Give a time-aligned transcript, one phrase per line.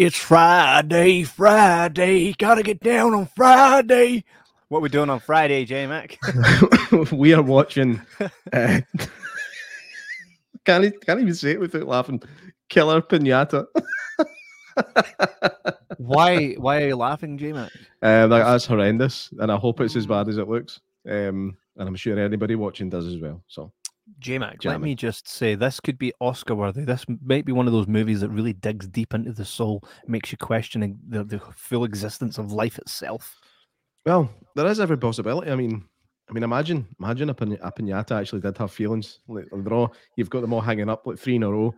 [0.00, 2.32] It's Friday, Friday.
[2.38, 4.24] Gotta get down on Friday.
[4.68, 6.18] What we doing on Friday, J Mac?
[7.12, 8.00] we are watching.
[8.50, 8.80] Uh,
[10.64, 12.22] can't can't even say it without laughing.
[12.70, 13.66] Killer Pinata.
[15.98, 17.70] why why are you laughing, J Mac?
[18.00, 20.80] Uh, that- that's horrendous, and I hope it's as bad as it looks.
[21.06, 23.42] Um, and I'm sure anybody watching does as well.
[23.48, 23.70] So
[24.20, 26.84] J Mac, let me just say this could be Oscar worthy.
[26.84, 30.30] This might be one of those movies that really digs deep into the soul, makes
[30.30, 33.36] you question the, the full existence of life itself.
[34.06, 35.50] Well, there is every possibility.
[35.50, 35.84] I mean,
[36.28, 39.18] I mean, imagine, imagine a, pin- a pinata actually did have feelings.
[39.26, 41.74] Like they're all, you've got them all hanging up like three in a row,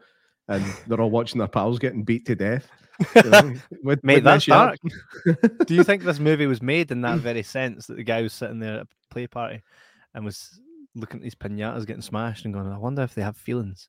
[0.48, 2.68] and they're all watching their pals getting beat to death.
[3.16, 4.78] You know, would- Mate, would that's mess
[5.26, 5.66] you up.
[5.66, 8.32] Do you think this movie was made in that very sense that the guy was
[8.32, 9.62] sitting there at a play party
[10.14, 10.60] and was
[10.94, 13.88] looking at these pinatas getting smashed and going, I wonder if they have feelings?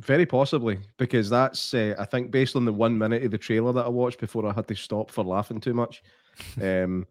[0.00, 3.72] Very possibly, because that's uh, I think based on the one minute of the trailer
[3.72, 6.02] that I watched before I had to stop for laughing too much.
[6.62, 7.06] Um,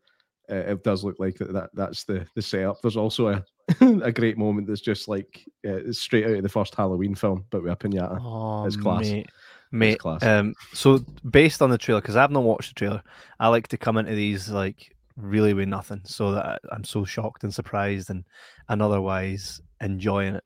[0.49, 2.81] uh, it does look like that, that that's the the setup.
[2.81, 3.45] There's also a
[4.01, 7.61] a great moment that's just like uh, straight out of the first Halloween film, but
[7.61, 8.19] with a pinata.
[8.19, 9.01] Oh, it's class.
[9.01, 9.29] mate.
[9.71, 10.23] Mate, class.
[10.23, 13.03] um, so based on the trailer, because I've not watched the trailer,
[13.39, 17.43] I like to come into these like really with nothing, so that I'm so shocked
[17.43, 18.23] and surprised and
[18.69, 20.43] and otherwise enjoying it.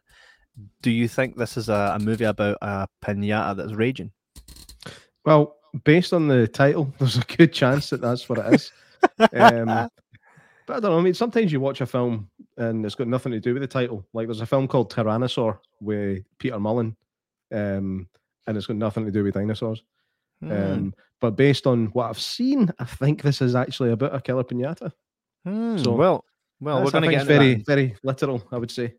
[0.82, 4.12] Do you think this is a, a movie about a pinata that's raging?
[5.26, 8.72] Well, based on the title, there's a good chance that that's what it is.
[9.20, 9.66] um,
[10.68, 11.00] but I don't know.
[11.00, 13.68] I mean, sometimes you watch a film and it's got nothing to do with the
[13.68, 14.06] title.
[14.14, 16.96] Like there's a film called Tyrannosaur with Peter Mullan,
[17.52, 18.08] um,
[18.48, 19.84] and it's got nothing to do with dinosaurs.
[20.48, 24.22] Hmm, Um, but based on what I've seen, I think this is actually about a
[24.22, 24.92] killer pinata.
[25.46, 26.26] hmm, so well,
[26.60, 28.46] well, we're I going to think get that very, in very literal.
[28.52, 28.96] I would say.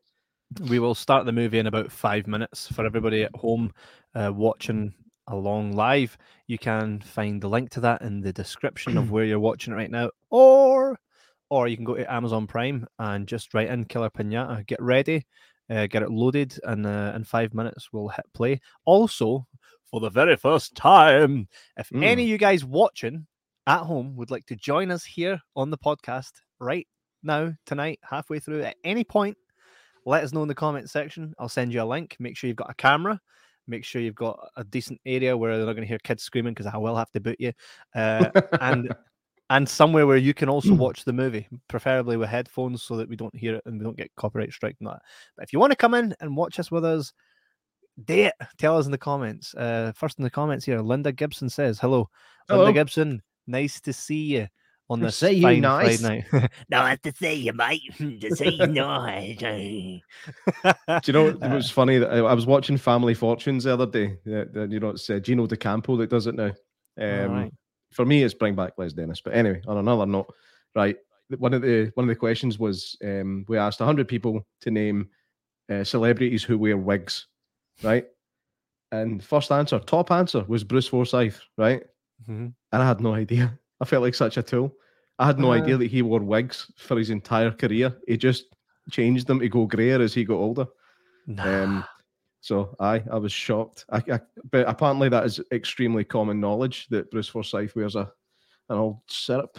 [0.68, 2.68] We will start the movie in about five minutes.
[2.68, 3.72] For everybody at home
[4.14, 4.94] uh, watching
[5.28, 6.16] along live,
[6.46, 9.76] you can find the link to that in the description of where you're watching it
[9.76, 10.98] right now, or
[11.50, 14.64] or you can go to Amazon Prime and just write in Killer Pinata.
[14.66, 15.24] Get ready,
[15.70, 18.60] uh, get it loaded, and uh, in five minutes we'll hit play.
[18.84, 19.46] Also,
[19.90, 23.26] for the very first time, if any of you guys watching
[23.66, 26.86] at home would like to join us here on the podcast right
[27.22, 29.36] now, tonight, halfway through, at any point
[30.06, 31.34] let us know in the comment section.
[31.38, 32.16] I'll send you a link.
[32.18, 33.20] Make sure you've got a camera.
[33.66, 36.52] Make sure you've got a decent area where they're not going to hear kids screaming
[36.52, 37.52] because I will have to boot you.
[37.94, 38.30] Uh,
[38.60, 38.94] and
[39.50, 43.16] and somewhere where you can also watch the movie, preferably with headphones, so that we
[43.16, 45.00] don't hear it and we don't get copyright strike and that.
[45.36, 47.12] But if you want to come in and watch us with us,
[48.02, 48.34] do it.
[48.58, 49.54] Tell us in the comments.
[49.54, 52.08] Uh, first in the comments here, Linda Gibson says, "Hello,
[52.48, 52.64] Hello.
[52.64, 53.22] Linda Gibson.
[53.46, 54.48] Nice to see you."
[54.90, 56.02] On this See you, fine nice.
[56.02, 56.50] Friday night.
[56.68, 57.80] Nice to see you, mate.
[58.20, 59.38] to see you, nice.
[59.38, 60.02] Do
[61.06, 64.18] you know it was funny that I, I was watching Family Fortunes the other day?
[64.26, 66.52] That, that, you know, it's uh, Gino D'Acampo that does it now.
[67.00, 67.52] Um, right.
[67.92, 69.22] For me, it's bring back Les Dennis.
[69.22, 70.32] But anyway, on another note,
[70.74, 70.96] right?
[71.38, 75.08] One of the one of the questions was um, we asked hundred people to name
[75.72, 77.26] uh, celebrities who wear wigs,
[77.82, 78.06] right?
[78.92, 81.82] And first answer, top answer was Bruce Forsyth, right?
[82.28, 82.54] Mhm.
[82.72, 83.58] And I had no idea.
[83.80, 84.72] I felt like such a tool.
[85.18, 85.56] I had no Uh.
[85.56, 87.96] idea that he wore wigs for his entire career.
[88.06, 88.44] He just
[88.90, 90.66] changed them to go grayer as he got older.
[91.38, 91.84] Um,
[92.40, 93.86] so I, I was shocked.
[93.90, 98.12] I, I, but apparently that is extremely common knowledge that Bruce Forsyth wears a
[98.68, 99.58] an old syrup.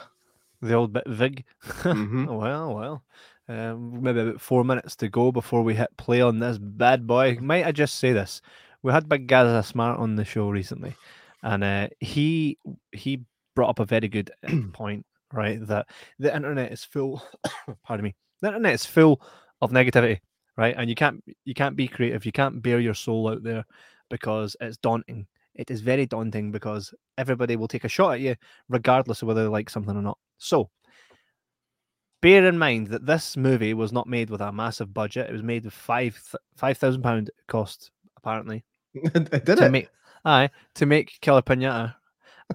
[0.61, 1.43] The old bit Vig.
[1.83, 2.27] Mhm.
[2.27, 3.03] well, well.
[3.47, 7.37] Um, maybe about four minutes to go before we hit play on this bad boy.
[7.39, 8.41] Might I just say this?
[8.81, 10.95] We had Big Gaza Smart on the show recently,
[11.43, 12.57] and uh, he
[12.91, 13.21] he
[13.55, 14.31] brought up a very good
[14.73, 15.65] point, right?
[15.67, 15.87] That
[16.17, 17.23] the internet is full.
[17.83, 18.15] pardon me.
[18.41, 19.21] The internet is full
[19.61, 20.19] of negativity,
[20.57, 20.75] right?
[20.77, 22.25] And you can't you can't be creative.
[22.25, 23.65] You can't bear your soul out there
[24.09, 25.27] because it's daunting.
[25.53, 28.35] It is very daunting because everybody will take a shot at you
[28.69, 30.17] regardless of whether they like something or not.
[30.37, 30.69] So,
[32.25, 35.29] bear in mind that this movie was not made with a massive budget.
[35.29, 36.19] It was made with five
[36.55, 38.63] five thousand pound cost apparently
[39.13, 39.71] Did to it?
[39.71, 39.89] make
[40.25, 41.93] aye to make Killer Pinata,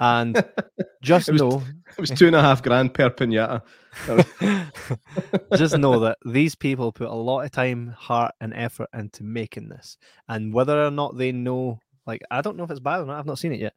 [0.01, 0.35] and
[1.03, 1.63] just It was- know
[1.97, 3.63] It was two and a half grand per pinata.
[5.57, 9.69] just know that these people put a lot of time, heart, and effort into making
[9.69, 13.07] this, and whether or not they know, like I don't know if it's bad or
[13.07, 13.19] not.
[13.19, 13.75] I've not seen it yet,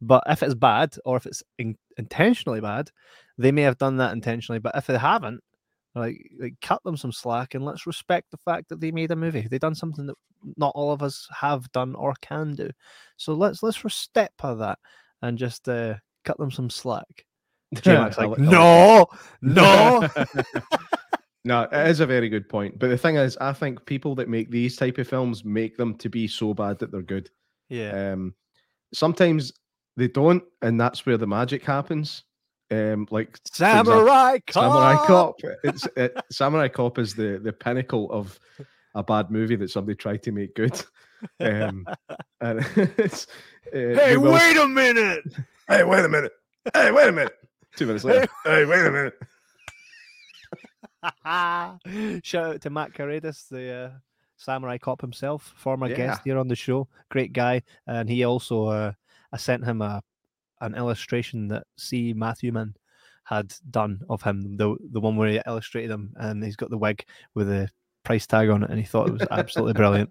[0.00, 2.90] but if it's bad or if it's in- intentionally bad,
[3.38, 4.58] they may have done that intentionally.
[4.58, 5.40] But if they haven't,
[5.94, 9.16] like, like cut them some slack and let's respect the fact that they made a
[9.16, 9.46] movie.
[9.48, 10.16] They've done something that
[10.56, 12.70] not all of us have done or can do.
[13.16, 14.78] So let's let's respect that
[15.22, 15.94] and just uh,
[16.24, 17.24] cut them some slack.
[17.74, 19.08] J-Mac's I like, li- I like
[19.42, 20.08] no, no.
[21.44, 22.78] no, it is a very good point.
[22.78, 25.96] But the thing is, I think people that make these type of films make them
[25.98, 27.30] to be so bad that they're good.
[27.68, 28.12] yeah.
[28.12, 28.34] Um,
[28.92, 29.52] sometimes
[29.96, 32.24] they don't, and that's where the magic happens.
[32.70, 34.54] Um, like Samurai Cop.
[34.64, 35.36] Samurai Cop.
[35.64, 38.38] It's it, Samurai Cop is the the pinnacle of
[38.94, 40.80] a bad movie that somebody tried to make good.
[41.40, 41.86] Um,
[42.42, 42.58] and
[42.98, 43.26] it's,
[43.68, 45.24] uh, Hey, will- wait a minute.
[45.66, 46.32] Hey, wait a minute.
[46.74, 47.34] Hey, wait a minute.
[47.76, 48.26] Two minutes later.
[48.44, 49.14] hey, wait a minute.
[52.24, 53.90] Shout out to Matt Karedas, the uh,
[54.36, 55.96] Samurai Cop himself, former Yeah.
[55.96, 56.88] guest here on the show.
[57.10, 58.92] Great guy, and he also uh,
[59.32, 60.02] I sent him a
[60.64, 62.74] an illustration that C Matthewman
[63.24, 66.78] had done of him, the the one where he illustrated him, and he's got the
[66.78, 67.68] wig with the
[68.02, 70.10] price tag on it, and he thought it was absolutely brilliant.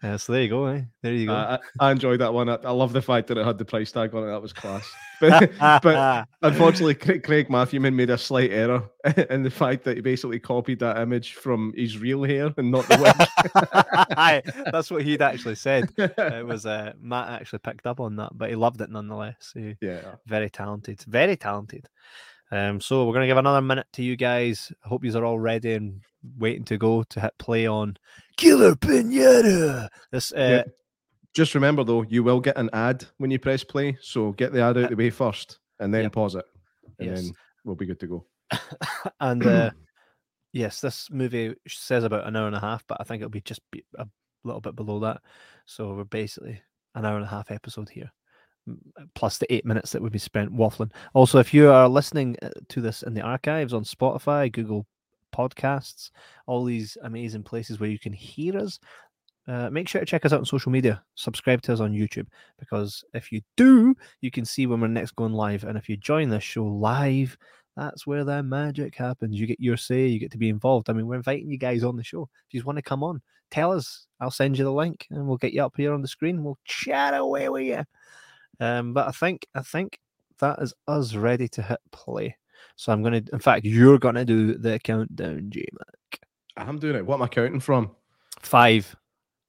[0.00, 0.82] Uh, so there you go, eh?
[1.02, 1.32] There you go.
[1.32, 2.48] Uh, I, I enjoyed that one.
[2.48, 4.26] I, I love the fact that it had the price tag on it.
[4.26, 4.88] That was class.
[5.20, 5.50] But,
[5.82, 8.88] but unfortunately, Craig, Craig Matthewman made a slight error
[9.30, 12.86] in the fact that he basically copied that image from his real hair and not
[12.86, 14.70] the wig.
[14.70, 15.90] That's what he'd actually said.
[15.96, 19.50] It was uh, Matt actually picked up on that, but he loved it nonetheless.
[19.54, 20.14] He, yeah.
[20.24, 21.88] very talented, very talented.
[22.50, 24.72] Um, so we're gonna give another minute to you guys.
[24.84, 26.00] I hope you are all ready and
[26.38, 27.96] waiting to go to hit play on
[28.36, 29.88] Killer Pinata.
[30.12, 30.62] This uh.
[31.34, 33.96] Just remember though, you will get an ad when you press play.
[34.00, 36.12] So get the ad out of the way first and then Yep.
[36.12, 36.44] pause it.
[36.98, 37.22] And Yes.
[37.22, 37.32] then
[37.64, 38.26] we'll be good to go.
[39.20, 39.70] and uh,
[40.52, 43.42] yes, this movie says about an hour and a half, but I think it'll be
[43.42, 44.06] just be a
[44.42, 45.20] little bit below that.
[45.66, 46.60] So we're basically
[46.94, 48.10] an hour and a half episode here,
[49.14, 50.92] plus the eight minutes that would be spent waffling.
[51.14, 54.86] Also, if you are listening uh, to this in the archives on Spotify, Google
[55.34, 56.10] Podcasts,
[56.46, 58.78] all these amazing places where you can hear us.
[59.46, 61.02] Uh, make sure to check us out on social media.
[61.14, 62.26] Subscribe to us on YouTube
[62.58, 65.64] because if you do, you can see when we're next going live.
[65.64, 67.36] And if you join this show live,
[67.74, 69.40] that's where the magic happens.
[69.40, 70.90] You get your say, you get to be involved.
[70.90, 72.22] I mean, we're inviting you guys on the show.
[72.24, 74.06] If you just want to come on, tell us.
[74.20, 76.42] I'll send you the link and we'll get you up here on the screen.
[76.42, 77.84] We'll chat away with you.
[78.60, 79.98] Um, but I think I think
[80.40, 82.36] that is us ready to hit play.
[82.76, 86.20] So I'm gonna in fact you're gonna do the countdown, J Mac.
[86.56, 87.06] I'm doing it.
[87.06, 87.90] What am I counting from?
[88.40, 88.94] Five.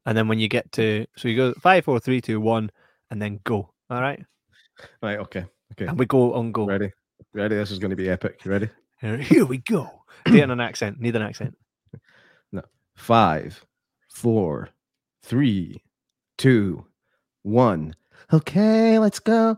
[0.05, 2.71] And then when you get to so you go five, four, three, two, one,
[3.11, 3.71] and then go.
[3.89, 4.23] All right.
[5.03, 5.45] Right, okay.
[5.73, 5.85] Okay.
[5.87, 6.65] And we go on go.
[6.65, 6.91] Ready?
[7.33, 7.55] Ready?
[7.55, 8.39] This is going to be epic.
[8.45, 8.69] You ready?
[9.01, 10.03] Here- Here we go.
[10.27, 10.99] Need an accent.
[10.99, 11.55] Need an accent.
[12.51, 12.61] No.
[12.95, 13.63] Five,
[14.09, 14.69] four,
[15.21, 15.83] three,
[16.37, 16.85] two,
[17.43, 17.95] one.
[18.31, 19.57] Okay, let's go.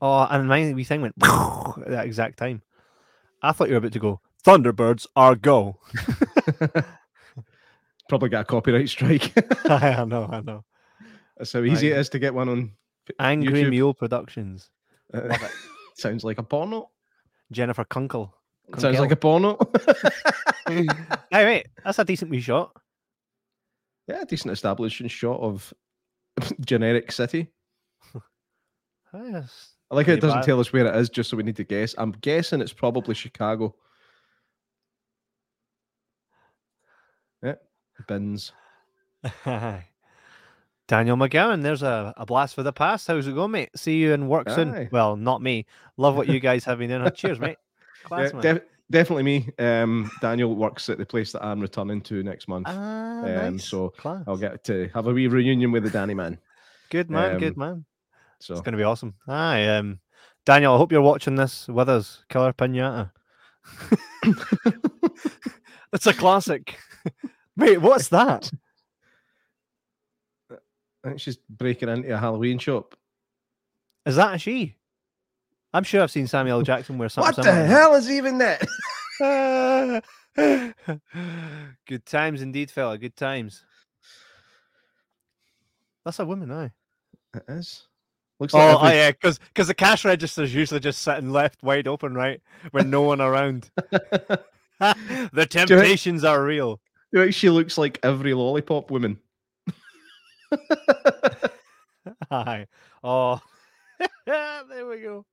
[0.00, 1.28] Oh, and my wee thing went at
[1.88, 2.62] that exact time.
[3.42, 4.20] I thought you were about to go.
[4.44, 5.78] Thunderbirds are go.
[8.08, 9.32] Probably got a copyright strike.
[9.64, 10.64] I know, I know.
[11.36, 12.72] That's how easy it is to get one on.
[13.18, 13.70] Angry YouTube.
[13.70, 14.70] Mule Productions.
[15.12, 15.36] Uh,
[15.94, 16.90] sounds like a porno.
[17.50, 18.34] Jennifer Kunkel.
[18.78, 19.58] Sounds like a porno.
[20.66, 20.86] hey,
[21.32, 22.72] wait, that's a decent wee shot.
[24.06, 25.72] yeah, decent establishing shot of
[26.60, 27.48] generic city.
[29.14, 29.70] Yes.
[29.92, 30.44] I like how it doesn't bad.
[30.44, 31.94] tell us where it is, just so we need to guess.
[31.98, 33.74] I'm guessing it's probably Chicago.
[37.44, 37.54] Yeah,
[38.08, 38.50] bins.
[40.88, 43.06] Daniel McGowan, there's a, a blast for the past.
[43.06, 43.70] How's it going, mate?
[43.76, 44.88] See you in work soon.
[44.90, 45.66] Well, not me.
[45.96, 47.08] Love what you guys have been doing.
[47.14, 47.58] Cheers, mate.
[48.04, 49.48] Class, Yeah, def- definitely me.
[49.58, 52.66] Um, Daniel works at the place that I'm returning to next month.
[52.68, 53.64] Ah, um, nice.
[53.64, 54.24] so Class.
[54.26, 56.38] I'll get to have a wee reunion with the Danny man.
[56.90, 57.84] Good man, good um, man.
[58.38, 59.14] So It's going to be awesome.
[59.26, 59.98] Hi, um,
[60.44, 62.22] Daniel, I hope you're watching this with us.
[62.28, 63.10] Killer Pinata.
[65.92, 66.78] it's a classic.
[67.56, 68.50] Wait, what's that?
[70.52, 72.94] I think she's breaking into a Halloween shop.
[74.06, 74.76] Is that a she?
[75.74, 77.66] I'm sure I've seen Samuel Jackson wear something What the similar.
[77.66, 80.04] hell is even that?
[81.86, 82.96] Good times indeed, fella.
[82.96, 83.64] Good times.
[86.04, 86.70] That's a woman, aye.
[87.34, 87.88] It is.
[88.38, 91.88] Looks Oh, like oh yeah, because because the cash register's usually just sitting left wide
[91.88, 92.40] open, right,
[92.72, 93.70] with no one around.
[94.80, 96.80] the temptations are real.
[97.12, 99.18] You she looks like every lollipop woman.
[102.30, 102.66] Aye.
[103.02, 103.40] Oh,
[104.26, 105.24] there we go.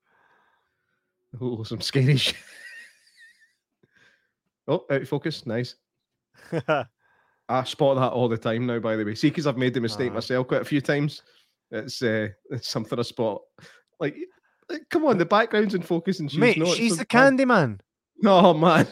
[1.39, 2.35] Oh, some scary shit.
[4.67, 5.45] oh, out of focus.
[5.45, 5.75] Nice.
[6.67, 9.15] I spot that all the time now, by the way.
[9.15, 10.15] See, because I've made the mistake Uh-huh.
[10.15, 11.21] myself quite a few times.
[11.71, 13.41] It's uh, it's something I spot.
[13.99, 14.17] Like,
[14.69, 16.69] uh, come on, the background's in focus and she's Mate, not.
[16.75, 17.79] she's the candy man.
[18.25, 18.87] Oh man.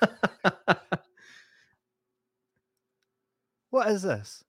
[3.70, 4.42] What is this?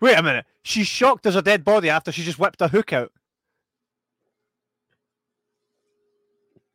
[0.00, 0.46] Wait a minute.
[0.62, 3.12] She's shocked there's a dead body after she just whipped a hook out.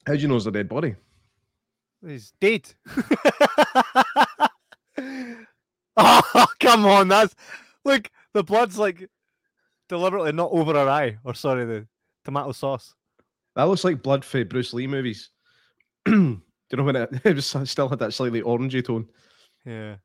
[0.08, 0.96] How do you know it's a dead body?
[2.06, 2.74] He's dead.
[5.98, 7.10] oh, come on.
[7.10, 7.36] That's
[7.84, 9.10] look, the blood's like
[9.90, 11.86] deliberately not over her eye, or sorry, the
[12.24, 12.94] tomato sauce.
[13.58, 15.30] That looks like blood for Bruce Lee movies.
[16.06, 16.40] Do
[16.72, 19.10] you know when it, it was still had that slightly orangey tone?
[19.66, 19.98] Yeah,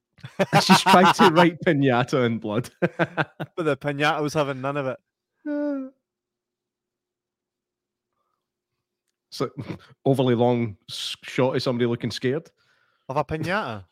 [0.60, 2.70] She's trying to write pinata in blood.
[2.80, 5.92] but the pinata was having none of it.
[9.32, 9.50] It's like
[10.04, 12.50] overly long shot of somebody looking scared.
[13.08, 13.84] Of a pinata.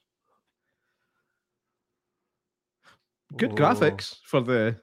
[3.36, 3.54] Good Oh.
[3.54, 4.76] graphics for the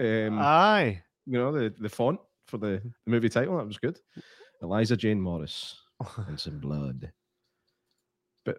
[0.00, 1.02] um, Aye.
[1.26, 3.56] you know, the, the font for the, the movie title.
[3.58, 3.98] That was good.
[4.62, 5.76] Eliza Jane Morris
[6.26, 7.12] and some blood.
[8.44, 8.58] But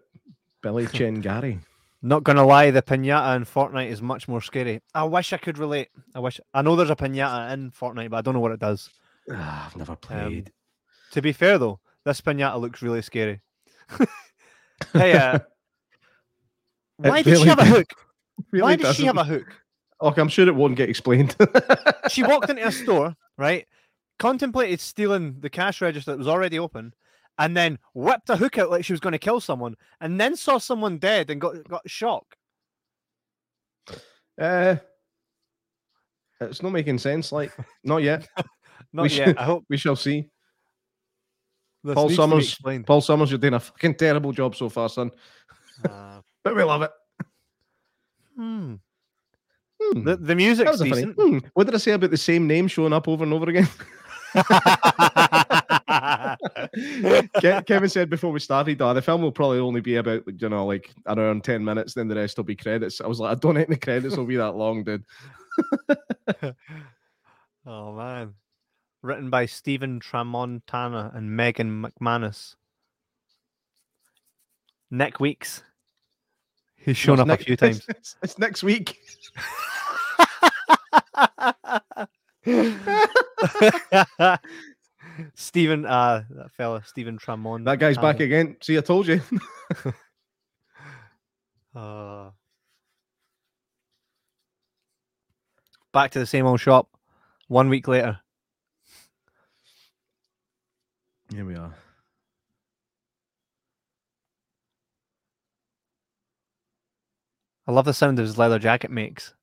[0.62, 1.58] Billy Chin Gary.
[2.02, 4.80] Not gonna lie, the pinata in Fortnite is much more scary.
[4.94, 5.88] I wish I could relate.
[6.14, 8.60] I wish I know there's a pinata in Fortnite, but I don't know what it
[8.60, 8.88] does.
[9.32, 10.52] Ah, I've never Um, played.
[11.16, 13.40] To be fair though, this pinata looks really scary.
[14.92, 15.38] hey, uh,
[16.98, 17.90] why did she have a hook?
[18.52, 19.46] really why did she have a hook?
[20.02, 21.34] Okay, I'm sure it won't get explained.
[22.10, 23.66] She walked into a store, right?
[24.20, 26.94] Contemplated stealing the cash register that was already open,
[27.38, 30.36] and then whipped a hook out like she was going to kill someone, and then
[30.36, 32.36] saw someone dead and got got shock.
[34.40, 34.76] uh,
[36.40, 37.32] it's not making sense.
[37.32, 38.28] Like, not yet.
[38.92, 39.40] Not We yet.
[39.40, 40.30] I hope We shall see.
[41.94, 44.88] Paul needs to be Summers- Paul Summers, you're doing a fucking terrible job so far,
[44.88, 45.10] son.
[45.88, 46.90] Uh, But we love it.
[48.36, 48.74] hmm.
[49.82, 51.16] Hmm, The the music's decent.
[51.16, 53.68] Hmm, what did I say about the same name showing up over and over again?
[57.66, 60.66] Kevin said before we started, oh, the film will probably only be about, you know,
[60.66, 63.00] like around 10 minutes, then the rest will be credits.
[63.00, 65.04] I was like, I don't think the credits will be that long, dude.
[67.66, 68.34] oh man.
[69.06, 72.56] Written by Stephen Tramontana and Megan McManus.
[74.90, 75.62] Nick Weeks.
[76.74, 77.86] He's shown No, up it's a few next- times.
[77.88, 78.98] It's, it's next week.
[85.34, 87.64] Stephen, uh, that fella, Stephen Tramon.
[87.64, 88.56] That guy's back again.
[88.60, 89.20] See, I told you.
[91.74, 92.30] Uh,
[95.92, 96.88] back to the same old shop.
[97.48, 98.18] One week later.
[101.32, 101.74] Here we are.
[107.66, 109.34] I love the sound of his leather jacket makes.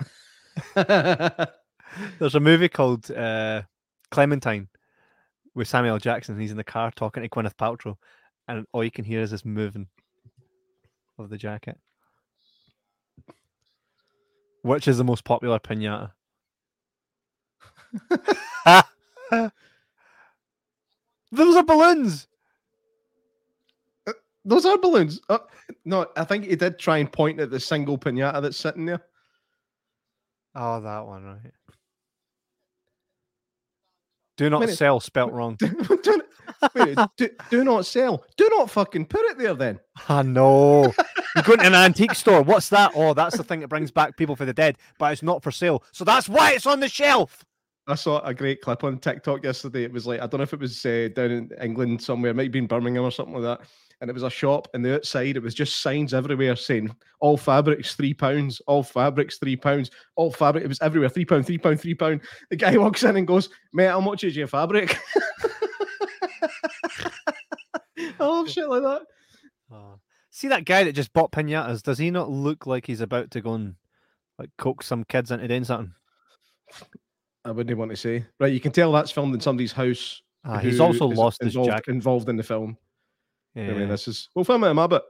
[0.74, 3.62] There's a movie called uh,
[4.10, 4.68] Clementine
[5.54, 6.40] with Samuel Jackson.
[6.40, 7.96] He's in the car talking to Gwyneth Paltrow,
[8.48, 9.88] and all you can hear is this moving
[11.18, 11.78] of the jacket.
[14.62, 16.12] Which is the most popular pinata?
[21.32, 22.26] Those are balloons.
[24.44, 25.20] Those are balloons.
[25.28, 25.38] Uh,
[25.84, 29.02] no, I think he did try and point at the single pinata that's sitting there.
[30.54, 31.52] Oh, that one, right.
[34.36, 34.76] Do not Minute.
[34.76, 35.56] sell, spelt wrong.
[35.58, 36.22] do,
[36.74, 38.24] wait, do, do not sell.
[38.38, 39.78] Do not fucking put it there then.
[40.08, 40.94] I know.
[41.36, 42.40] You go to an antique store.
[42.40, 42.92] What's that?
[42.94, 45.50] Oh, that's the thing that brings back people for the dead, but it's not for
[45.50, 45.84] sale.
[45.92, 47.44] So that's why it's on the shelf.
[47.92, 49.84] I saw a great clip on TikTok yesterday.
[49.84, 52.36] It was like I don't know if it was uh, down in England somewhere, it
[52.36, 53.66] might be in Birmingham or something like that.
[54.00, 57.36] And it was a shop, and the outside it was just signs everywhere saying all
[57.36, 60.64] fabrics three pounds, all fabrics three pounds, all fabric.
[60.64, 62.22] It was everywhere three pound, three pound, three pound.
[62.48, 64.98] The guy walks in and goes, "Mate, how much is your fabric?"
[68.20, 69.02] I love shit like that.
[70.30, 71.82] See that guy that just bought pinatas?
[71.82, 73.74] Does he not look like he's about to go and
[74.38, 75.92] like coax some kids into doing something?
[77.44, 78.24] I wouldn't want to say.
[78.38, 80.22] Right, you can tell that's filmed in somebody's house.
[80.44, 81.90] Ah, he's also is lost his involved, jacket.
[81.90, 82.76] involved in the film.
[83.56, 83.74] I Yeah.
[83.74, 85.02] mean, this is we'll film it in Mabbott.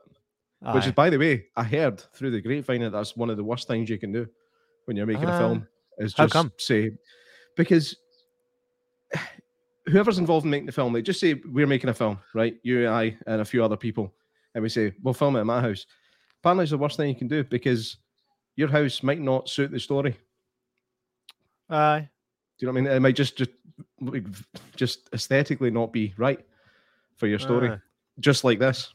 [0.75, 3.44] Which is, by the way, I heard through the grapevine that that's one of the
[3.44, 4.28] worst things you can do
[4.84, 5.66] when you're making a Ah, film.
[5.99, 6.90] Is just say
[7.56, 7.96] because
[9.87, 12.54] whoever's involved in making the film, they just say we're making a film, right?
[12.62, 14.12] You, and I, and a few other people,
[14.54, 15.87] and we say we'll film it at my house.
[16.40, 17.96] Apparently, it's the worst thing you can do because
[18.56, 20.16] your house might not suit the story.
[21.68, 22.08] Aye.
[22.61, 22.97] Do you know what I mean?
[22.97, 23.50] It might just just
[24.76, 26.45] just aesthetically not be right
[27.17, 27.79] for your story, Aye.
[28.21, 28.93] just like this.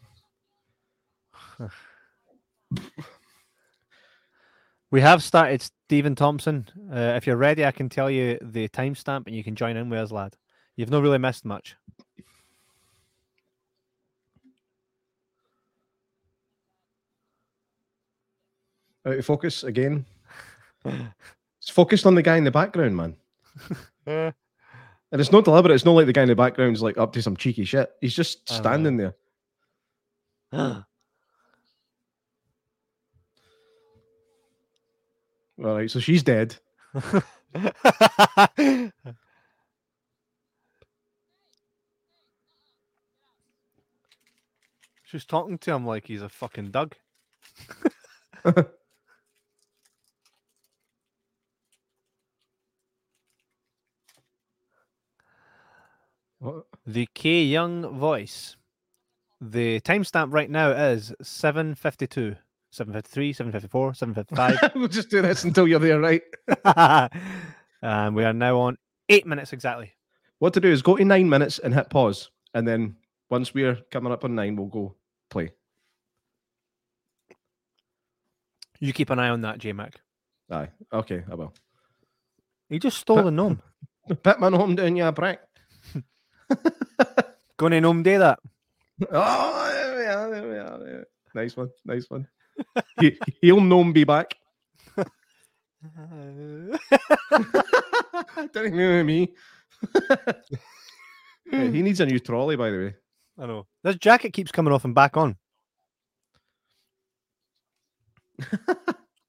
[4.91, 6.69] We have started Stephen Thompson.
[6.89, 9.89] Uh, if you're ready, I can tell you the timestamp and you can join in
[9.89, 10.37] with us, lad.
[10.77, 11.75] You've not really missed much.
[19.05, 20.05] Out of focus again.
[20.85, 23.17] It's focused on the guy in the background, man.
[24.07, 24.31] Uh,
[25.11, 25.73] And it's not deliberate.
[25.73, 27.89] It's not like the guy in the background's like up to some cheeky shit.
[28.01, 29.15] He's just standing there.
[30.51, 30.83] All
[35.57, 36.57] right, so she's dead.
[45.05, 46.95] She's talking to him like he's a fucking Doug.
[56.85, 58.55] The K Young voice.
[59.41, 62.35] The timestamp right now is 752,
[62.71, 64.71] 753, 754, 755.
[64.75, 66.21] we'll just do this until you're there, right?
[67.81, 68.77] and we are now on
[69.09, 69.93] eight minutes exactly.
[70.39, 72.95] What to do is go to nine minutes and hit pause, and then
[73.29, 74.95] once we're coming up on nine, we'll go
[75.29, 75.51] play.
[78.79, 79.99] You keep an eye on that, J Mac.
[80.51, 81.53] Aye, okay, I will.
[82.69, 83.61] He just stole But- the gnome.
[84.23, 85.39] Pitman home down your brick.
[87.57, 88.39] Gonna gnome day that.
[89.11, 90.77] Oh, there we are, there we are.
[90.79, 91.07] there we are.
[91.33, 92.27] Nice one, nice one.
[92.99, 94.35] he, he'll gnome be back.
[94.97, 95.09] Don't
[98.55, 99.33] even know me.
[101.51, 102.95] Yeah, he needs a new trolley, by the way.
[103.37, 103.67] I know.
[103.83, 105.37] This jacket keeps coming off and back on.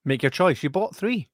[0.04, 0.62] Make your choice.
[0.62, 1.28] You bought three.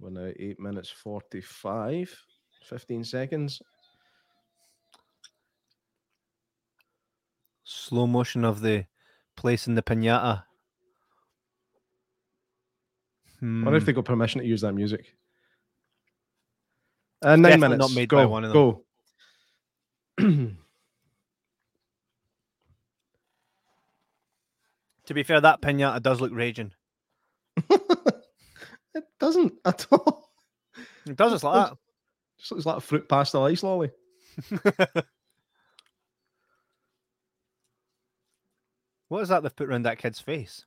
[0.00, 2.14] We're now eight minutes 45,
[2.64, 3.62] 15 seconds.
[7.64, 8.86] Slow motion of the
[9.36, 10.44] place in the pinata.
[13.42, 13.86] I wonder if Hmm.
[13.86, 15.14] they got permission to use that music.
[17.22, 17.78] Uh, nine minutes.
[17.78, 18.82] not made go, by one of them.
[20.18, 20.56] Go.
[25.06, 26.72] To be fair, that pinata does look raging.
[28.94, 30.30] it doesn't at all.
[31.06, 31.32] It does.
[31.34, 31.72] It's like
[32.38, 33.90] Just looks like a fruit pasta ice lolly.
[39.08, 40.64] what is that they've put around that kid's face?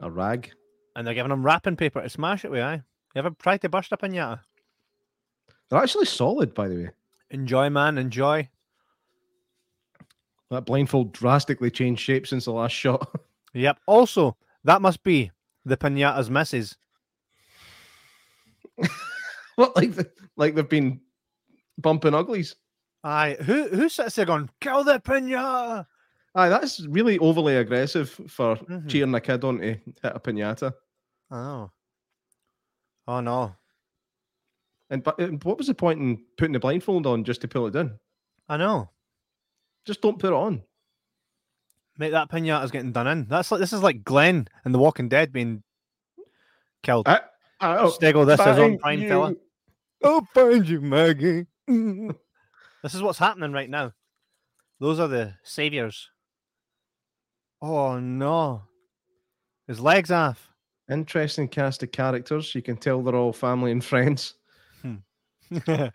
[0.00, 0.50] A rag.
[0.94, 2.60] And they're giving him wrapping paper to smash it with.
[2.60, 2.82] Aye.
[3.14, 4.40] You ever tried to burst a pinata?
[5.70, 6.90] They're actually solid, by the way.
[7.30, 7.98] Enjoy, man.
[7.98, 8.48] Enjoy.
[10.50, 13.08] That blindfold drastically changed shape since the last shot.
[13.54, 13.78] Yep.
[13.86, 15.32] Also, that must be
[15.64, 16.76] the pinata's missus.
[19.56, 21.00] what, like, the, like they've been
[21.78, 22.56] bumping uglies?
[23.04, 23.36] Aye.
[23.40, 25.86] Who who sits there going, kill the pinata?
[26.34, 28.88] Aye, that's really overly aggressive for Mhm.
[28.88, 30.72] cheering a kid on to hit a pinata.
[31.30, 31.70] Oh.
[33.06, 33.54] Oh no.
[34.90, 37.72] And but what was the point in putting the blindfold on just to pull it
[37.72, 37.98] down?
[38.48, 38.90] I know.
[39.84, 40.62] Just don't put it on.
[41.98, 43.26] Mate, that pinata's getting done in.
[43.28, 45.62] That's like this is like Glenn and The Walking Dead being
[46.82, 47.08] killed.
[47.08, 47.20] I,
[47.60, 49.34] I, Stego, this is on find Prime fella.
[50.04, 51.46] I'll find you, Maggie.
[51.66, 53.92] this is what's happening right now.
[54.80, 56.08] Those are the saviors.
[57.60, 58.62] Oh no.
[59.66, 60.48] His legs off.
[60.90, 62.54] Interesting cast of characters.
[62.54, 64.34] You can tell they're all family and friends.
[64.82, 64.94] Hmm.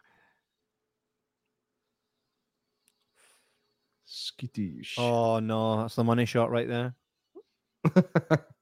[4.06, 4.96] Skittish.
[5.00, 6.94] oh no, that's the money shot right there.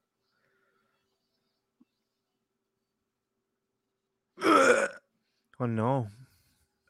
[5.62, 6.10] Oh no.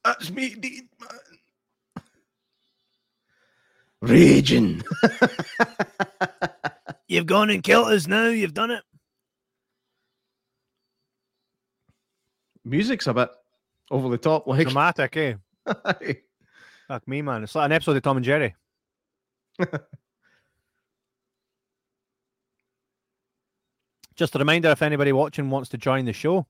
[0.06, 1.10] That's me, indeed, man.
[4.00, 4.82] Raging.
[7.10, 8.84] You've gone and killed us now, you've done it.
[12.64, 13.28] Music's a bit
[13.92, 14.68] over the top, like.
[14.68, 15.34] Dramatic, eh?
[16.88, 17.44] Fuck me, man.
[17.44, 18.56] It's like an episode of Tom and Jerry.
[24.16, 26.48] Just a reminder if anybody watching wants to join the show,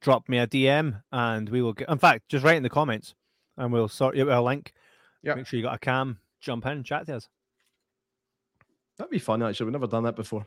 [0.00, 1.88] drop me a DM and we will get.
[1.88, 3.14] In fact, just write in the comments
[3.56, 4.72] and we'll sort you out a link.
[5.22, 5.34] Yeah.
[5.34, 7.28] Make sure you got a cam, jump in, chat to us.
[8.96, 9.66] That'd be fun, actually.
[9.66, 10.46] We've never done that before.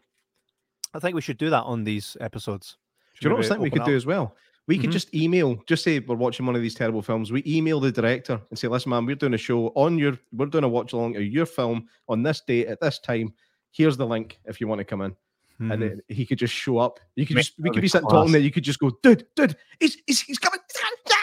[0.94, 2.78] I think we should do that on these episodes.
[3.20, 4.36] Do you know what I think we could do as well?
[4.66, 4.94] We could Mhm.
[4.94, 7.32] just email, just say we're watching one of these terrible films.
[7.32, 10.46] We email the director and say, listen, man, we're doing a show on your, we're
[10.46, 13.34] doing a watch along of your film on this date at this time.
[13.72, 15.16] Here's the link if you want to come in.
[15.72, 15.80] And Mhm.
[15.90, 17.00] then he could just show up.
[17.16, 18.20] You could just, we could be sitting class.
[18.22, 18.42] talking there.
[18.42, 20.60] You could just go, dude, dude, he's, he's, he's coming.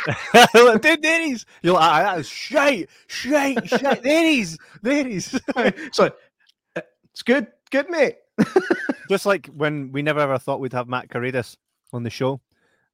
[0.80, 1.44] Dude, there he's.
[1.62, 4.02] You're like, "Ah, that is shite, shite, shite.
[4.02, 5.26] There he's, there he's.
[5.92, 6.06] so
[6.74, 6.80] uh,
[7.12, 8.16] it's good, good, mate.
[9.10, 11.56] Just like when we never ever thought we'd have Matt Karedas
[11.92, 12.40] on the show,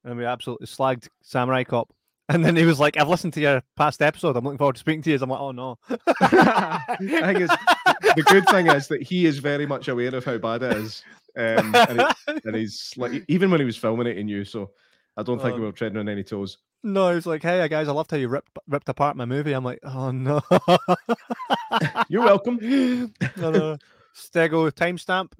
[0.04, 1.92] and we absolutely slagged Samurai Cop.
[2.28, 4.36] And then he was like, I've listened to your past episode.
[4.36, 5.18] I'm looking forward to speaking to you.
[5.22, 5.78] I'm like, oh no.
[6.20, 7.54] I think it's,
[8.00, 11.02] the good thing is that he is very much aware of how bad it is.
[11.36, 14.44] Um, and, it, and he's like, even when he was filming it, he knew.
[14.44, 14.70] So
[15.16, 15.58] I don't think Oh.
[15.58, 16.58] we were treading on any toes.
[16.82, 19.52] no, he was like, hey guys, I loved how you ripped ripped apart my movie.
[19.52, 20.40] I'm like, oh no.
[22.08, 22.58] You're welcome.
[23.36, 23.78] no, no.
[24.14, 25.32] Stego timestamp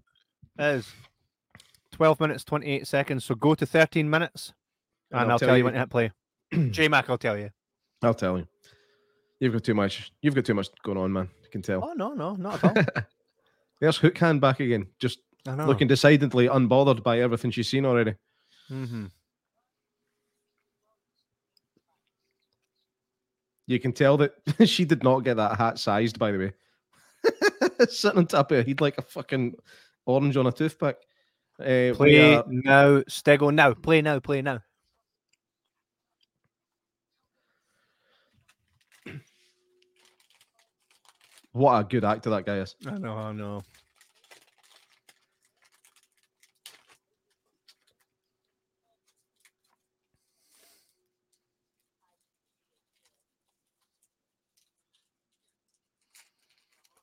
[0.58, 0.86] is
[1.92, 3.24] 12 minutes, 28 seconds.
[3.24, 4.52] So go to 13 minutes
[5.10, 6.10] and, I'll, tell, you when to hit play.
[6.70, 7.50] J Mac, I'll tell you.
[8.02, 8.46] I'll tell you.
[9.40, 10.12] You've got too much.
[10.22, 11.28] You've got too much going on, man.
[11.42, 11.84] You can tell.
[11.84, 13.02] Oh, no, no, not at all.
[13.80, 18.14] There's Hook Hand back again, just I looking decidedly unbothered by everything she's seen already.
[18.68, 19.06] hmm
[23.66, 24.32] You can tell that
[24.66, 26.52] she did not get that hat sized, by the way.
[27.88, 29.54] Sitting on top of her head like a fucking
[30.06, 30.96] orange on a toothpick.
[31.60, 33.74] Uh, Play are- now, Stego now.
[33.74, 34.60] Play now, play now.
[41.56, 42.76] What a good actor that guy is.
[42.86, 43.62] I know, I know.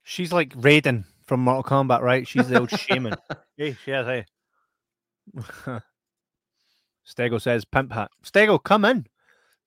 [0.04, 2.28] She's like Raiden from Mortal Kombat, right?
[2.28, 3.16] She's the old shaman.
[3.58, 4.26] Hey, she is, hey.
[7.08, 8.12] Stego says, pimp hat.
[8.24, 9.08] Stego, come in.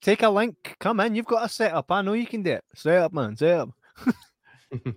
[0.01, 0.77] Take a link.
[0.79, 1.15] Come in.
[1.15, 1.91] You've got a setup.
[1.91, 2.63] I know you can do it.
[2.73, 3.35] Set up, man.
[3.35, 3.69] Set up.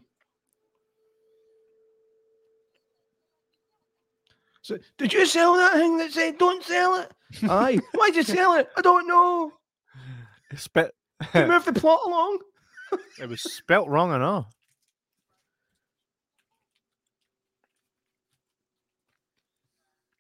[4.62, 7.10] So, did you sell that thing that said don't sell it?
[7.48, 7.80] Aye.
[7.94, 8.68] Why'd you sell it?
[8.76, 9.52] I don't know.
[10.50, 10.94] It's Spit.
[11.34, 12.38] You move the plot along.
[13.20, 14.46] It was spelt wrong, I know.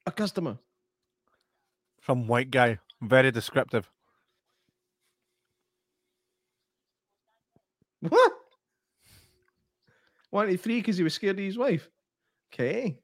[0.06, 0.58] A customer.
[2.06, 2.78] Some white guy.
[3.02, 3.90] Very descriptive.
[8.00, 8.32] What?
[10.32, 11.88] Wanted free because he was scared of his wife.
[12.52, 12.98] Okay.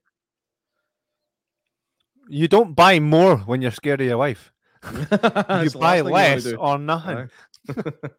[2.28, 4.52] You don't buy more when you're scared of your wife.
[4.84, 7.30] you buy thing you less or nothing.
[7.68, 7.74] Aye.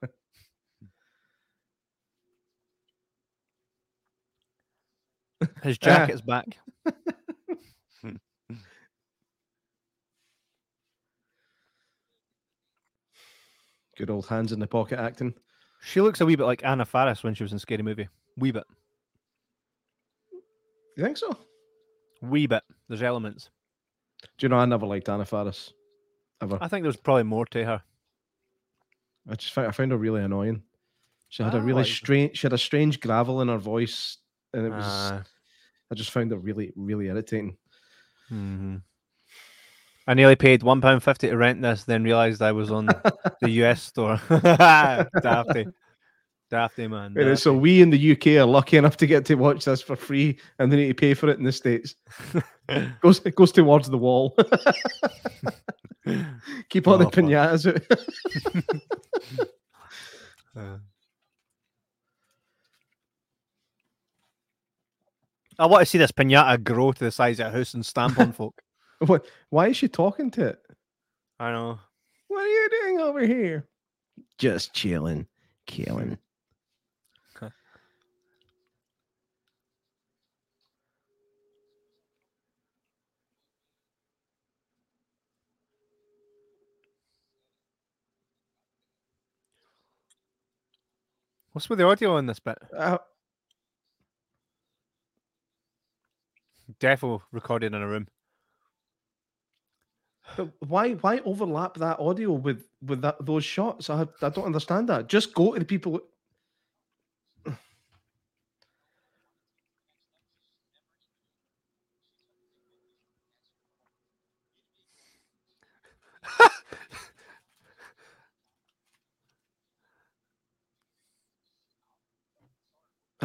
[5.63, 6.57] His jacket's back.
[13.97, 15.33] Good old hands in the pocket acting.
[15.81, 18.07] She looks a wee bit like Anna Faris when she was in Scary Movie.
[18.37, 18.63] Wee bit.
[20.97, 21.37] You think so?
[22.21, 22.63] Wee bit.
[22.89, 23.49] There's elements.
[24.37, 25.71] Do you know I never liked Anna Faris.
[26.41, 26.57] Ever.
[26.59, 27.81] I think there's probably more to her.
[29.29, 30.63] I just found I found her really annoying.
[31.29, 34.17] She had a Ah, really like- strange she had a strange gravel in her voice.
[34.53, 35.23] And it was Uh,
[35.91, 37.57] I just found it really, really irritating.
[38.31, 38.81] mhm.
[40.07, 42.85] I nearly paid one pound fifty to rent this, then realised I was on
[43.41, 44.17] the US store.
[44.29, 45.67] Dafty.
[46.49, 47.13] Dafty man.
[47.17, 49.95] And so we in the UK are lucky enough to get to watch this for
[49.97, 51.95] free and they need to pay for it in the States.
[53.01, 54.35] goes it goes towards the wall.
[56.69, 57.13] Keep all the Oh, fuck.
[57.15, 57.81] pinatas out.
[60.57, 60.77] Uh.
[65.59, 68.19] I want to see this pinata grow to the size of a house and stamp
[68.19, 68.59] on folk.
[68.99, 70.59] What why is she talking to it?
[71.39, 71.77] I know.
[72.27, 73.67] What are you doing over here?
[74.39, 75.27] Just chilling,
[75.67, 76.17] killing.
[91.57, 92.59] What's with the audio on this bit?
[92.71, 92.99] Uh,
[96.79, 98.07] Defo recorded in a room.
[100.37, 103.89] but why why overlap that audio with with that those shots?
[103.89, 105.07] I I don't understand that.
[105.07, 105.99] Just go to the people.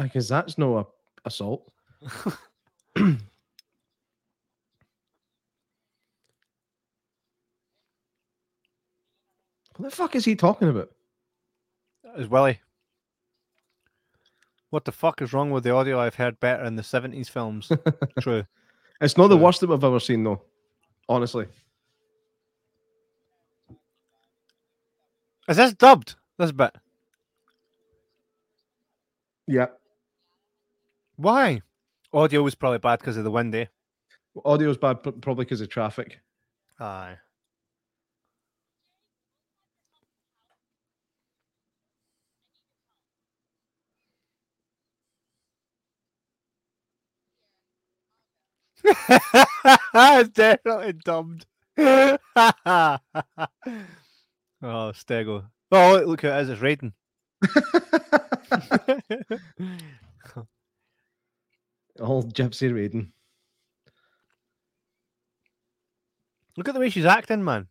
[0.03, 0.85] Because that's no a,
[1.25, 1.71] assault.
[9.77, 10.91] What the fuck is he talking about?
[12.15, 12.59] Is Willie.
[14.69, 17.71] What the fuck is wrong with the audio I've heard better in the 70s films?
[18.19, 18.45] True.
[19.01, 20.41] It's not the worst that we've ever seen, though.
[21.09, 21.47] Honestly.
[25.47, 26.15] Is this dubbed?
[26.37, 26.75] This bit?
[29.47, 29.67] Yeah.
[31.15, 31.61] Why?
[32.11, 33.65] Audio was probably bad because of the wind, eh?
[34.45, 36.19] Audio Audio's bad, probably because of traffic.
[36.79, 37.17] Aye.
[48.85, 51.45] it's definitely dubbed.
[51.77, 52.17] oh,
[54.61, 55.45] Stego.
[55.71, 56.49] Oh, look, look who it is.
[56.49, 56.93] It's Raiden.
[62.03, 63.09] Old Gypsy Raiden.
[66.55, 67.67] Look at the way she's acting, man.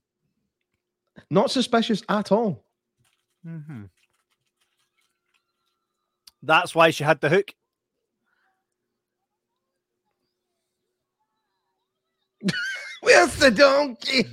[1.30, 2.64] Not suspicious at all.
[3.46, 3.84] Mm-hmm.
[6.42, 7.54] That's why she had the hook.
[13.02, 14.26] Where's the donkey?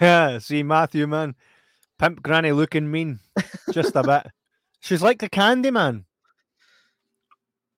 [0.00, 1.34] Yeah, see Matthew, man.
[1.98, 3.20] Pimp granny looking mean.
[3.72, 4.30] Just a bit.
[4.80, 6.04] She's like the candy man.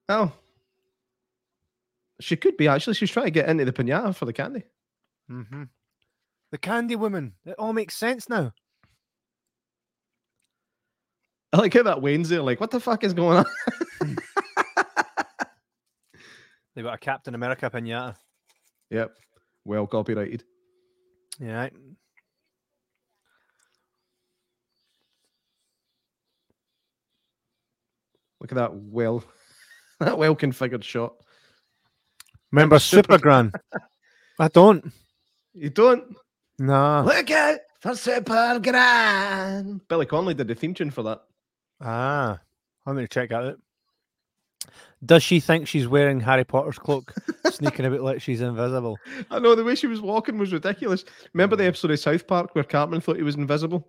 [0.09, 0.33] Oh.
[2.21, 2.95] She could be actually.
[2.95, 4.63] She's trying to get into the pinata for the candy.
[5.31, 5.65] Mm-hmm.
[6.53, 7.35] The candy woman.
[7.45, 8.53] It all makes sense now.
[11.53, 13.47] I like how that Wayne's there, like, what the fuck is going on?
[16.77, 18.17] They got a Captain America pinata.
[18.91, 19.17] yep.
[19.65, 20.45] Well copyrighted.
[21.41, 21.71] Yeah.
[28.41, 29.25] Look at that well
[30.01, 31.15] that well configured shot.
[32.53, 33.53] Remember Super- Gran?
[34.39, 34.93] I don't.
[35.55, 36.15] You don't
[36.59, 37.03] Nah.
[37.03, 39.81] look out for Super Gran.
[39.89, 41.23] Billy Connolly did the theme tune for that.
[41.81, 42.39] Ah.
[42.87, 43.59] I'm going to check that out.
[45.05, 47.13] Does she think she's wearing Harry Potter's cloak,
[47.51, 48.97] sneaking about like she's invisible?
[49.31, 51.05] I know the way she was walking was ridiculous.
[51.35, 53.89] Remember the episode of South Park where Cartman thought he was invisible?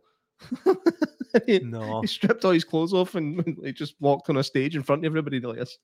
[1.45, 2.01] he, No.
[2.01, 5.05] he stripped all his clothes off and he just walked on a stage in front
[5.05, 5.77] of everybody like this.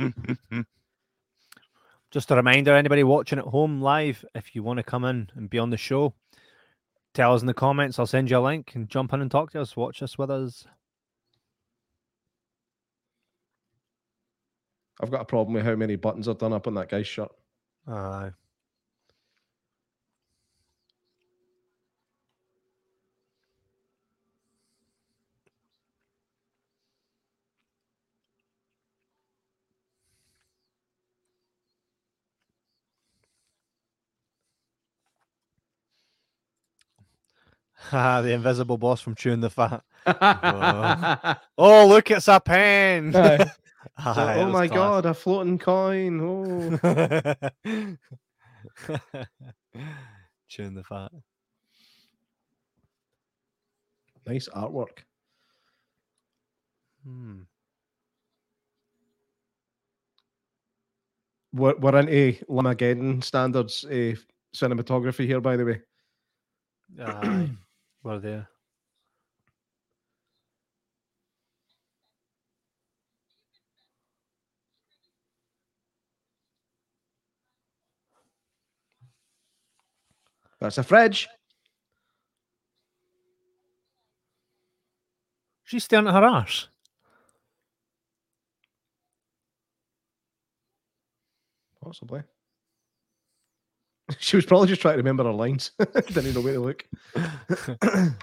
[2.10, 5.48] Just a reminder, anybody watching at home live, if you want to come in and
[5.48, 6.14] be on the show,
[7.14, 7.98] tell us in the comments.
[7.98, 9.76] I'll send you a link and jump in and talk to us.
[9.76, 10.66] Watch us with us.
[15.00, 17.30] I've got a problem with how many buttons are done up on that guy's shirt.
[17.86, 17.92] Aye.
[17.92, 18.30] Ah,
[38.22, 39.82] the invisible boss from Chewing the Fat.
[41.58, 43.14] Oh, look, it's a pen.
[43.14, 43.50] Aye.
[43.96, 44.76] Aye, So, oh my class.
[44.76, 46.20] god, a floating coin.
[46.20, 46.78] Oh.
[50.48, 51.10] Chewing the fat.
[54.26, 54.98] nice artwork.
[57.04, 57.40] Hmm.
[61.52, 64.14] We're, we're into Llamageddon standards uh,
[64.54, 65.80] cinematography here, by the way.
[68.04, 68.08] Aye.
[68.08, 68.48] We're there.
[80.60, 81.28] That's a fridge.
[85.64, 86.68] She's staring at her arse.
[91.82, 92.22] Possibly.
[94.18, 95.72] She was probably just trying to remember her lines.
[95.78, 96.84] Didn't even know where to look.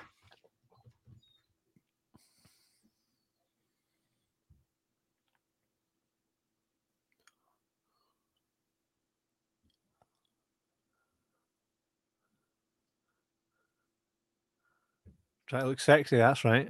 [15.47, 16.67] Try to look sexy, that's right.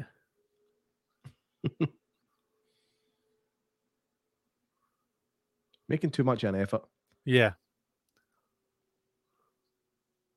[5.89, 6.83] Making too much of an effort.
[7.25, 7.53] Yeah.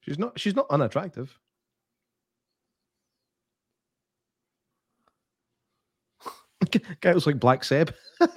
[0.01, 0.39] She's not.
[0.39, 1.39] She's not unattractive.
[7.01, 7.95] Guy looks like Black Seb.
[8.21, 8.29] Is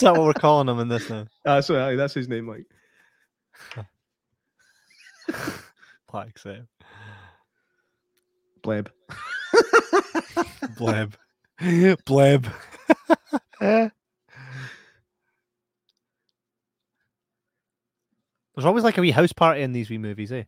[0.00, 1.26] that what we're calling him in this now?
[1.44, 1.96] That's right.
[1.96, 2.48] That's his name.
[2.48, 2.66] Like
[6.10, 6.66] Black Seb.
[8.62, 8.90] Bleb.
[10.76, 11.16] Bleb.
[12.04, 12.46] Bleb.
[13.60, 13.88] Eh?
[18.58, 20.42] There's always like a wee house party in these wee movies, eh?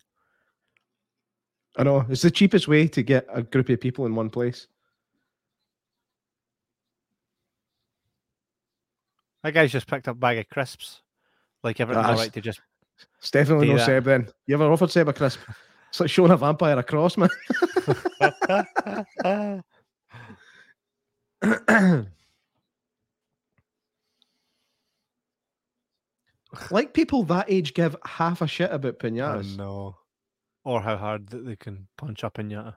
[1.79, 2.05] I know.
[2.09, 4.67] It's the cheapest way to get a group of people in one place.
[9.45, 11.03] That guy's just picked up a bag of crisps.
[11.63, 12.61] Like everything's all right to just
[13.21, 13.87] It's definitely no that.
[13.87, 14.29] Seb then.
[14.49, 15.39] You ever offered Seb a crisp?
[15.91, 17.29] It's like showing a vampire a cross, man.
[26.71, 29.57] like people that age give half a shit about I pinatas.
[29.57, 29.97] know.
[30.65, 32.73] Or how hard that they can punch up in you.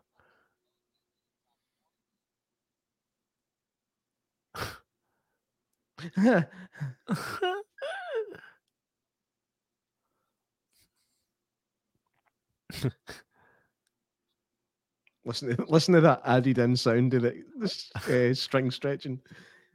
[15.26, 17.38] listen, to, listen to that added in sound of it.
[17.58, 19.20] This uh, string stretching.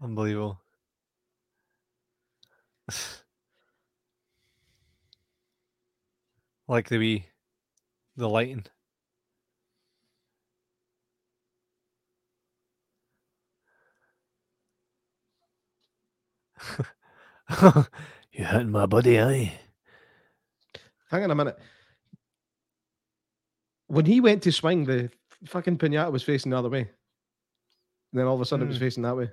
[0.02, 0.60] Unbelievable.
[6.68, 7.26] Like the wee,
[8.16, 8.66] the lighting.
[18.32, 19.48] you hurting my body, eh?
[21.10, 21.58] Hang on a minute.
[23.86, 25.10] When he went to swing, the
[25.46, 26.80] fucking pinata was facing the other way.
[26.80, 28.80] And then all of a sudden it was Mm.
[28.80, 29.30] facing that way.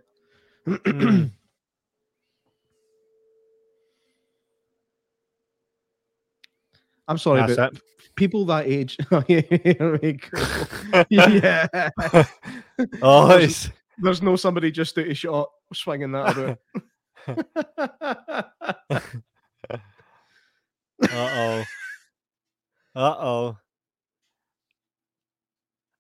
[7.08, 7.82] I'm sorry, That's but it.
[8.16, 8.98] people that age.
[9.12, 9.42] Oh, yeah,
[9.78, 11.06] very cool.
[11.10, 11.68] yeah.
[13.02, 16.58] Oh, There's- There's no somebody just out a shot swinging that about.
[21.10, 21.64] uh oh.
[22.96, 23.58] Uh oh.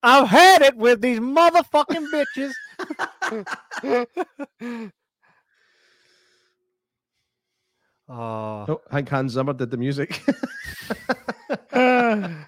[0.04, 2.08] I've had it with these motherfucking
[3.82, 4.92] bitches.
[8.10, 8.66] Oh.
[8.68, 10.22] oh, I think Hans Zimmer did the music.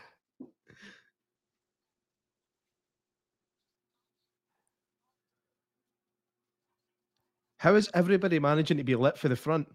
[7.60, 9.67] How is everybody managing to be lit for the front?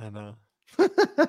[0.00, 0.34] I know.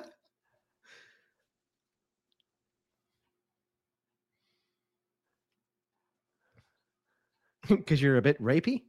[7.68, 8.82] Because you're a bit rapey?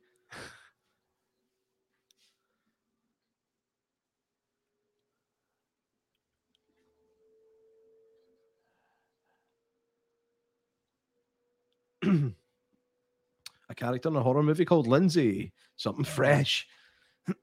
[13.69, 15.53] a character in a horror movie called Lindsay.
[15.77, 16.67] Something fresh.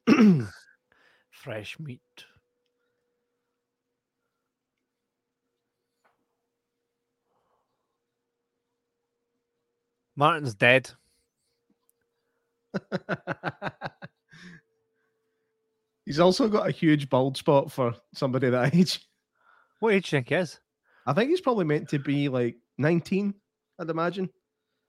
[1.31, 2.01] Fresh meat.
[10.17, 10.91] Martin's dead.
[16.05, 19.07] He's also got a huge bald spot for somebody that age.
[19.79, 20.59] What age do you think he is?
[21.07, 23.33] I think he's probably meant to be like 19,
[23.79, 24.29] I'd imagine.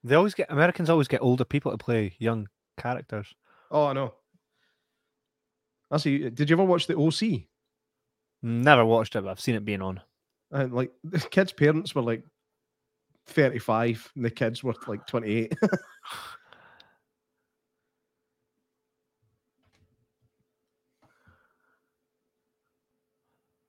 [0.02, 3.34] They always get Americans always get older people to play young characters.
[3.70, 4.14] Oh, I know.
[5.90, 6.30] I see.
[6.30, 7.42] Did you ever watch the OC?
[8.42, 10.00] Never watched it, but I've seen it being on.
[10.50, 12.24] And like the kids' parents were like
[13.26, 15.52] 35 and the kids were like 28.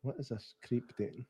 [0.01, 1.25] what is this creep doing?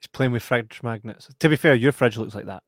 [0.00, 1.28] He's playing with fridge magnets.
[1.40, 2.62] To be fair, your fridge looks like that.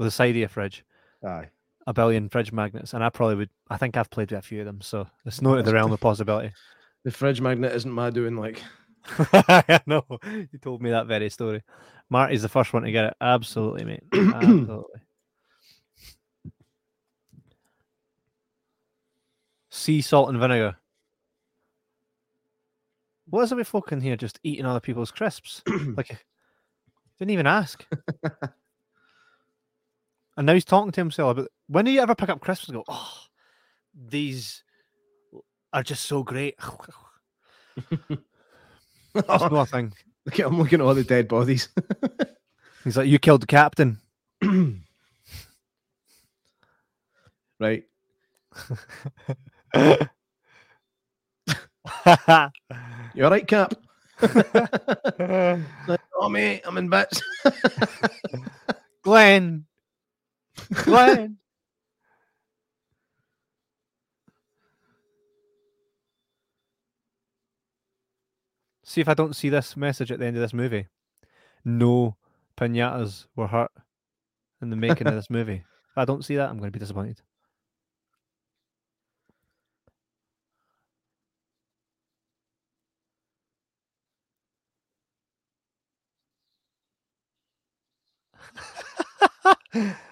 [0.00, 0.82] With a side of your fridge.
[1.22, 1.50] Aye.
[1.86, 2.94] A billion fridge magnets.
[2.94, 5.42] And I probably would I think I've played with a few of them, so it's
[5.42, 6.52] not in the realm of possibility.
[7.04, 8.36] The fridge magnet isn't my doing.
[8.36, 8.62] Like,
[9.32, 10.04] I know.
[10.24, 11.62] You told me that very story.
[12.10, 13.14] Marty's the first one to get it.
[13.20, 14.02] Absolutely, mate.
[14.12, 15.00] Absolutely.
[19.70, 20.76] Sea salt and vinegar.
[23.30, 25.62] What is it with folk in here just eating other people's crisps?
[25.96, 26.26] like,
[27.18, 27.86] didn't even ask.
[30.40, 32.76] and now he's talking to himself But when do you ever pick up crisps and
[32.76, 33.12] go, oh,
[33.94, 34.64] these
[35.70, 36.54] are just so great?
[39.12, 39.92] That's not a thing.
[40.24, 41.68] look at, I'm looking at all the dead bodies.
[42.84, 43.98] He's like, you killed the captain.
[47.60, 47.84] right.
[53.14, 53.74] You all right, Cap?
[54.22, 57.20] Like, oh, mate, I'm in bits.
[59.02, 59.66] Glenn.
[60.84, 61.36] Glenn.
[68.84, 70.88] See if I don't see this message at the end of this movie.
[71.64, 72.16] No
[72.56, 73.70] pinatas were hurt
[74.60, 75.62] in the making of this movie.
[75.90, 77.20] If I don't see that, I'm going to be disappointed.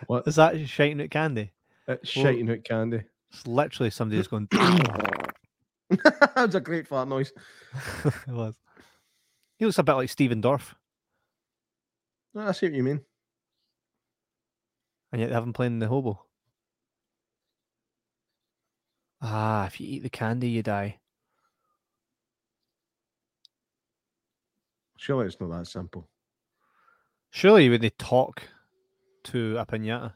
[0.06, 0.26] What?
[0.28, 1.50] Is that shiting at candy?
[1.86, 3.02] It's Well- shiting out candy.
[3.30, 4.48] It's literally somebody just going.
[6.34, 7.32] That's a great fart noise.
[8.04, 8.54] it was.
[9.58, 10.74] He looks a bit like Stephen Dorff,
[12.36, 13.00] I see what you mean.
[15.12, 16.24] and yet they haven't playing the hobo.
[19.20, 20.98] Ah, if you eat the candy, you die.
[24.96, 26.08] Surely it's not that simple.
[27.30, 28.42] Surely when they talk
[29.28, 30.12] to a pinata.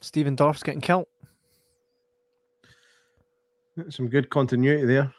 [0.00, 1.06] Stephen Dorff's getting killed.
[3.88, 5.14] Some good continuity there.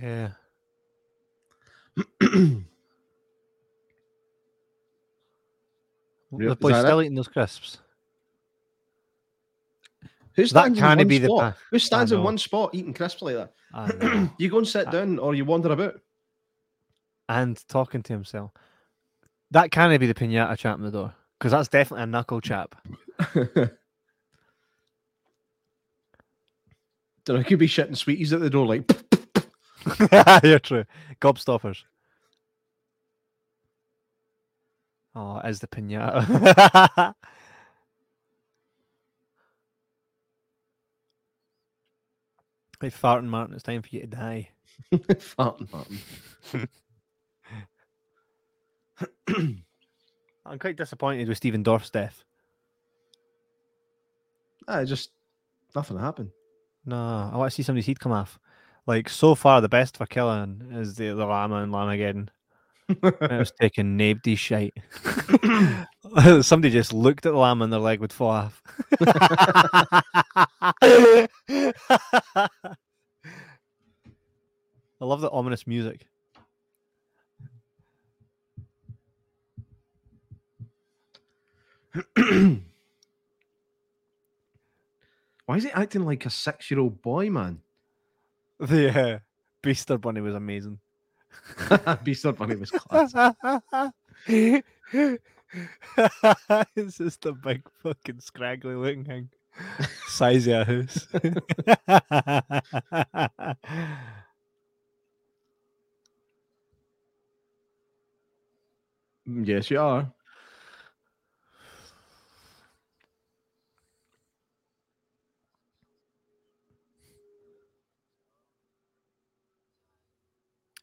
[0.00, 0.30] Yeah.
[6.36, 6.88] The boy's that it?
[6.88, 7.78] still eating those crisps.
[10.36, 11.28] Who That stands in one be the.
[11.28, 11.54] spot?
[11.54, 13.52] Pa- Who stands in one spot eating crisps like that?
[14.38, 16.00] You go and sit I- down or you wander about.
[17.28, 18.50] and talking to himself.
[19.50, 22.74] That can't be the pinata chap in the door because that's definitely a knuckle chap.
[27.24, 28.90] Don't know, could be shitting sweeties at the door, like
[30.44, 30.84] You're true.
[31.20, 31.82] Gobstoppers.
[35.14, 37.14] Oh, it is the pinata.
[42.84, 44.50] Hey, farting Martin, it's time for you to die.
[44.92, 45.98] farting, Martin.
[50.44, 52.24] I'm quite disappointed with Stephen Dorff's death.
[54.68, 55.12] Ah, just
[55.74, 56.32] nothing happened.
[56.84, 58.38] No, I want to see somebody's heat come off.
[58.86, 62.28] Like so far, the best for killing is the, the llama and Llamageddon.
[62.88, 64.74] It was taking nobody shite.
[66.42, 68.62] Somebody just looked at the lamb and their leg would fall off.
[75.00, 76.06] I love the ominous music.
[85.46, 87.60] Why is he acting like a six-year-old boy, man?
[88.60, 89.18] The uh,
[89.62, 90.78] Beaster Bunny was amazing.
[92.04, 93.14] Beast Bunny was class.
[96.76, 99.28] it's just a big fucking scraggly looking thing.
[100.08, 101.06] Size of a house.
[109.26, 110.12] Yes, you are.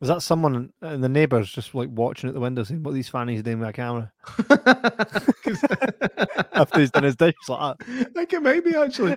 [0.01, 2.95] Is that someone in the neighbours just like watching at the window saying, What are
[2.95, 4.11] these fannies doing with a camera?
[6.53, 9.15] After he's done his dish, he's like I think it might be actually.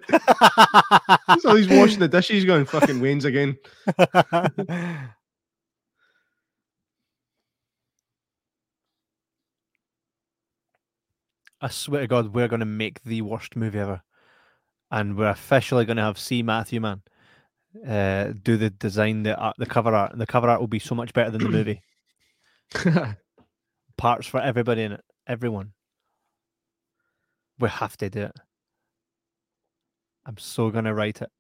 [1.41, 3.57] So he's washing the dishes, going fucking Wayne's again.
[11.63, 14.03] I swear to God, we're going to make the worst movie ever.
[14.91, 16.43] And we're officially going to have C.
[16.43, 17.01] Matthew Man
[17.87, 20.13] uh, do the design, the art, the cover art.
[20.13, 21.83] And the cover art will be so much better than the movie.
[23.97, 25.73] Parts for everybody in it, everyone.
[27.59, 28.37] We have to do it.
[30.27, 31.31] I'm so going to write it.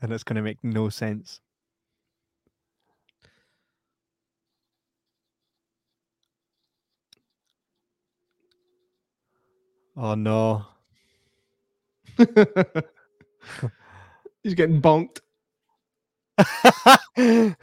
[0.00, 1.40] And it's going to make no sense.
[9.96, 10.64] Oh no.
[14.44, 15.18] he's getting bonked.
[17.16, 17.56] The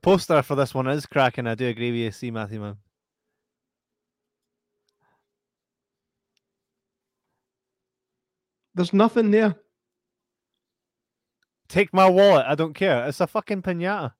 [0.00, 1.46] poster for this one is cracking.
[1.46, 2.76] I do agree with you, see Matthew man.
[8.74, 9.56] There's nothing there.
[11.68, 12.46] Take my wallet.
[12.48, 13.06] I don't care.
[13.06, 14.14] It's a fucking pinata.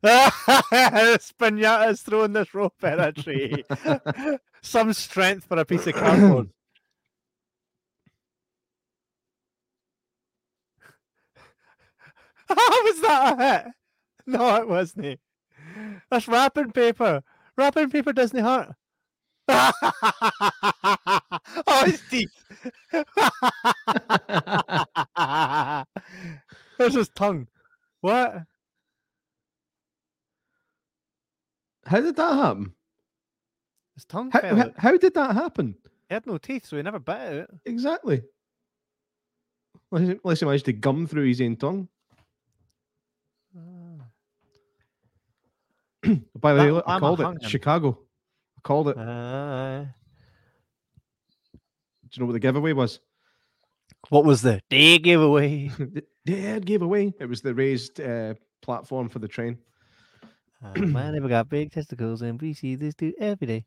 [0.02, 3.64] this pinata is throwing this rope at a tree.
[4.62, 6.50] Some strength for a piece of cardboard.
[12.56, 13.66] How was that a hit?
[14.26, 15.20] No, it wasn't.
[16.10, 17.22] That's wrapping paper.
[17.56, 18.74] Wrapping paper doesn't hurt.
[21.66, 22.30] oh, his teeth.
[26.78, 27.48] There's his tongue.
[28.00, 28.42] What?
[31.86, 32.74] How did that happen?
[33.94, 34.74] His tongue How, fell how, out.
[34.76, 35.74] how did that happen?
[36.08, 37.50] He had no teeth, so he never bit it.
[37.64, 38.22] Exactly.
[39.90, 41.88] Unless unless he managed to gum through his own tongue.
[46.40, 47.42] By the way, look, I called it.
[47.48, 47.98] Chicago.
[48.56, 48.94] I called it.
[48.96, 49.86] Do Uh,
[52.12, 53.00] you know what the giveaway was?
[54.10, 55.70] what was the day giveaway?
[55.78, 57.14] The Dad gave away.
[57.18, 59.56] It was the raised uh, platform for the train.
[60.62, 63.64] Uh, man, never got big testicles, and we see this dude every day.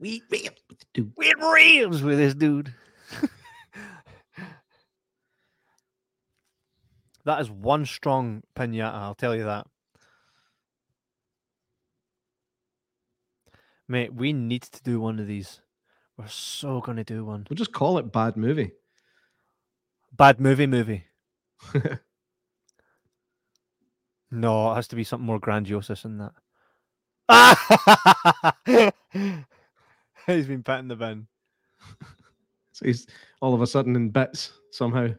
[0.00, 0.50] We real
[0.94, 1.12] Dude.
[1.16, 2.74] We're reels with this dude.
[7.24, 9.66] that is one strong pinata, I'll tell you that.
[13.88, 15.60] Mate, we need to do one of these.
[16.16, 17.46] We're so going to do one.
[17.48, 18.72] We'll just call it bad movie.
[20.12, 21.04] Bad movie, movie.
[24.34, 26.30] No, it has to be something more grandiose than
[27.28, 28.94] that.
[30.26, 31.26] He's been patting the bin.
[32.72, 33.06] So he's
[33.40, 35.10] all of a sudden in bits somehow.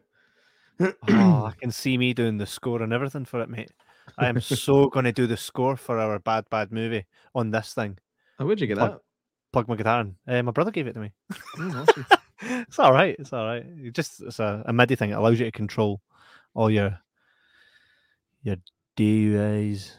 [0.78, 3.70] Oh, I can see me doing the score and everything for it, mate.
[4.18, 7.72] I am so going to do the score for our bad, bad movie on this
[7.72, 7.96] thing.
[8.38, 9.00] How would you get Plug- that?
[9.52, 10.16] plug my guitar in.
[10.28, 11.12] Uh, my brother gave it to me.
[11.58, 12.06] Oh, awesome.
[12.68, 13.16] it's all right.
[13.18, 13.64] It's all right.
[13.76, 15.10] You just it's a, a MIDI thing.
[15.10, 16.02] It allows you to control
[16.54, 16.98] all your
[18.42, 18.56] your
[18.96, 19.90] DUIs.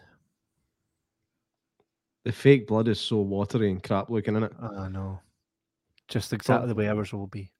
[2.24, 4.54] the fake blood is so watery and crap looking in it.
[4.62, 5.20] I know.
[6.08, 7.52] Just exactly the way ours will be.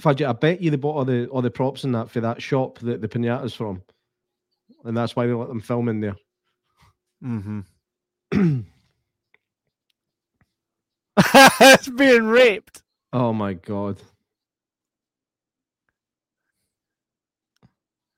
[0.00, 2.40] Fudge, I bet you they bought all the all the props in that for that
[2.42, 3.82] shop that the pinata's from,
[4.84, 6.16] and that's why they let them film in there.
[7.22, 7.60] Mm-hmm.
[11.60, 12.82] it's being raped.
[13.12, 14.00] Oh my god!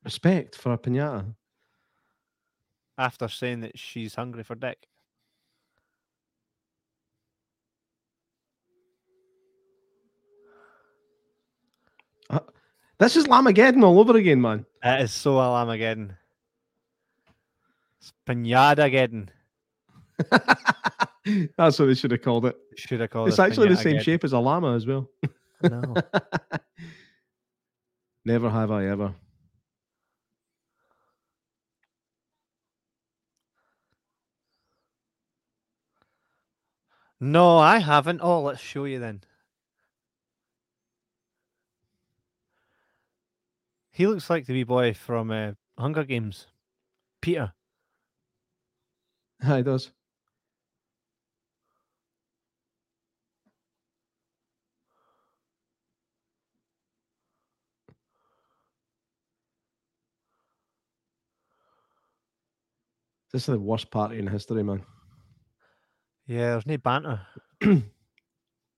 [0.05, 1.35] Respect for a pinata.
[2.97, 4.87] After saying that she's hungry for dick.
[12.99, 14.65] This is Llamageddon all over again, man.
[14.83, 16.17] It is so Alamageddon.
[18.05, 19.29] It's Pinadageddon.
[21.57, 22.55] That's what they should have called it.
[22.77, 25.09] Should I call It's it actually the same shape as a llama as well.
[25.63, 25.95] No.
[28.27, 29.15] Never have I ever.
[37.21, 38.21] No, I haven't.
[38.23, 39.23] Oh, let's show you then.
[43.93, 46.49] He looks like the wee boy from uh, Hunger Games.
[47.23, 47.55] Peter.
[49.45, 49.91] Hi, does.
[63.33, 64.83] This is the worst party in history, man.
[66.27, 67.21] Yeah, there's no banter.
[67.61, 67.83] but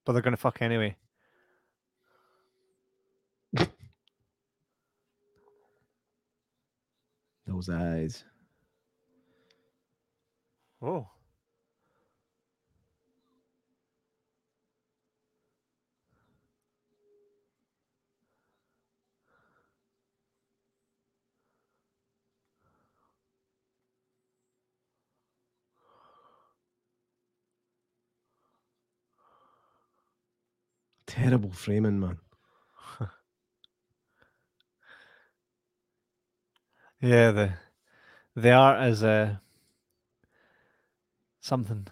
[0.04, 0.96] they're gonna fuck anyway.
[7.46, 8.24] Those eyes.
[10.80, 11.10] Oh.
[31.06, 32.18] Terrible framing, man.
[37.00, 37.54] Yeah, the
[38.36, 39.38] the art is uh,
[41.46, 41.86] something.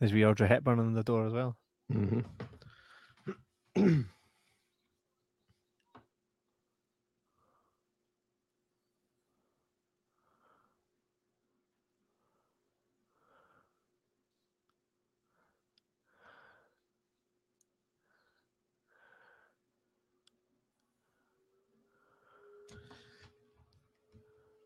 [0.00, 1.56] There's wee Audrey Hepburn on the door as well.
[1.90, 2.20] hmm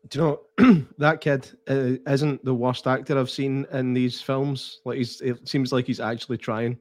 [0.09, 4.79] Do you know that kid uh, isn't the worst actor I've seen in these films?
[4.83, 6.79] Like he's, it seems like he's actually trying.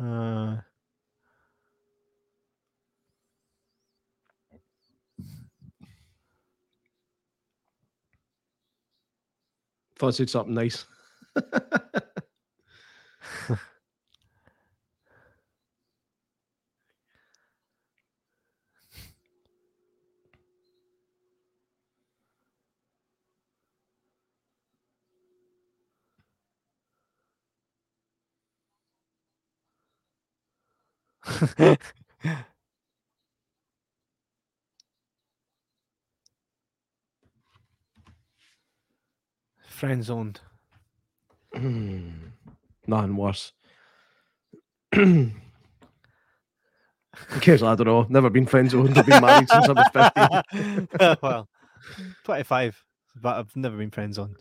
[0.00, 0.56] Uh,
[9.98, 10.86] Thought I said something nice.
[39.68, 40.40] friend zoned.
[41.54, 43.52] Nothing worse.
[47.26, 47.62] Who cares?
[47.62, 48.06] I don't know.
[48.08, 48.98] Never been friends zoned.
[48.98, 50.44] I've been married since I was
[50.96, 51.18] 15.
[51.22, 51.48] well,
[52.24, 52.84] 25,
[53.20, 54.36] but I've never been friend zoned.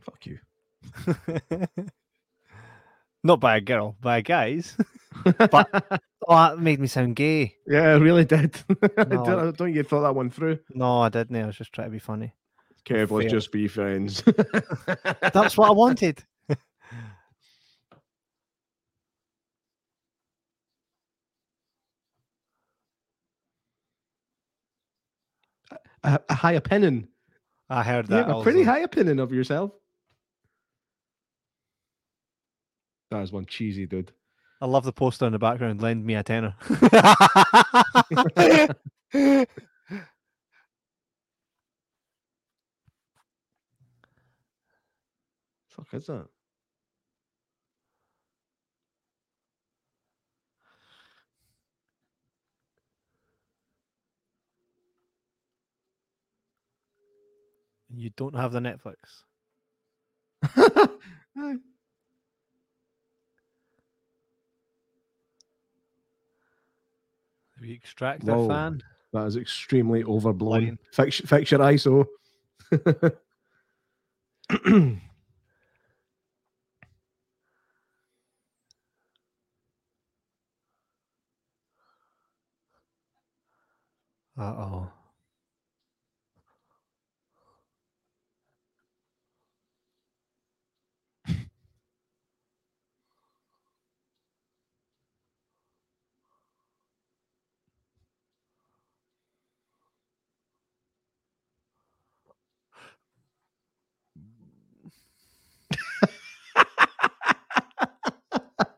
[0.00, 0.38] Fuck you.
[3.24, 4.76] Not by a girl, by guys.
[5.38, 7.54] But- Oh, that made me sound gay.
[7.66, 8.56] yeah, it really did.
[8.96, 9.24] No.
[9.26, 10.58] don't, don't you thought that one through?
[10.70, 11.36] No, I didn't.
[11.36, 12.32] I was just trying to be funny.
[12.86, 14.22] Kev, let's just be friends.
[15.34, 16.24] That's what I wanted.
[26.02, 27.08] a, a high opinion.
[27.70, 28.26] I heard that.
[28.28, 29.72] have a pretty high opinion of yourself.
[33.14, 34.10] That is one cheesy dude.
[34.60, 35.80] I love the poster in the background.
[35.80, 36.56] Lend me a tenner.
[36.68, 36.74] Fuck
[45.92, 46.26] is that?
[57.90, 58.96] You don't have the Netflix.
[67.64, 68.48] The extractor Whoa.
[68.48, 68.82] fan.
[69.14, 70.78] that is extremely overblown.
[70.92, 72.04] Fix, fix your ISO.
[84.36, 84.90] Uh oh.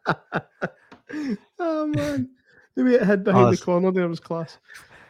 [1.58, 2.30] oh man,
[2.74, 4.58] the way it hid behind the corner there was class.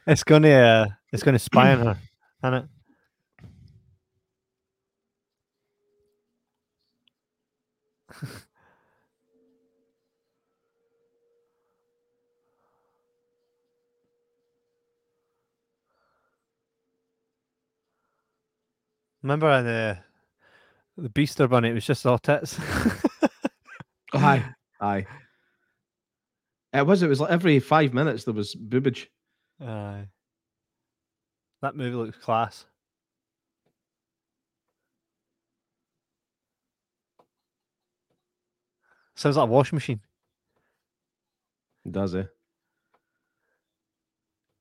[0.06, 1.98] It's gonna uh, it's gonna spy on her,
[2.44, 2.64] isn't it?
[19.22, 19.98] Remember the
[20.96, 21.70] the Beaster Bunny?
[21.70, 22.58] It was just all tits.
[24.12, 24.44] Oh, aye,
[24.80, 25.06] aye.
[26.72, 27.02] It was.
[27.02, 29.06] It was like every five minutes there was boobage.
[29.60, 30.08] Aye.
[31.62, 32.66] That movie looks class.
[39.14, 40.00] Sounds like a washing machine.
[41.90, 42.28] Does it?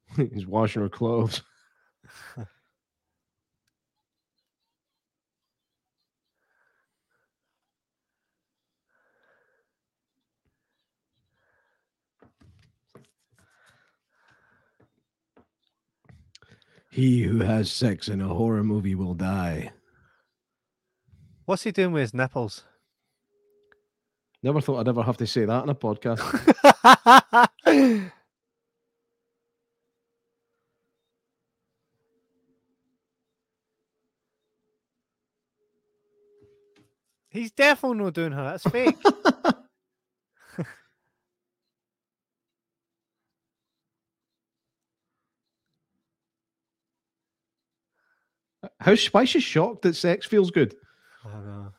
[0.15, 1.41] He's washing her clothes.
[16.95, 19.73] He who has sex in a horror movie will die.
[21.43, 22.63] What's he doing with his nipples?
[24.41, 26.21] Never thought I'd ever have to say that in a podcast.
[37.29, 38.43] He's definitely not doing her.
[38.51, 38.95] That's fake.
[48.79, 50.75] How why is she shocked that sex feels good?
[51.25, 51.73] I know.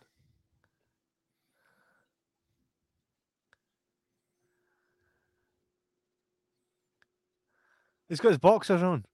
[8.09, 9.05] He's got his boxers on.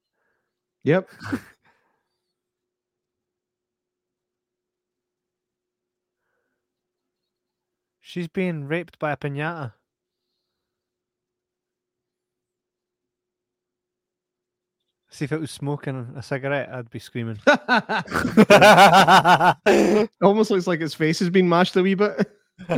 [0.84, 1.08] Yep.
[8.00, 9.72] She's being raped by a pinata.
[15.12, 17.38] See if it was smoking a cigarette, I'd be screaming.
[20.22, 22.32] Almost looks like his face has been mashed a wee bit.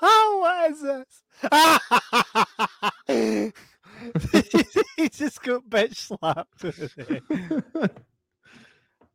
[0.00, 1.22] what is this?
[4.98, 6.66] he just got bitch slapped.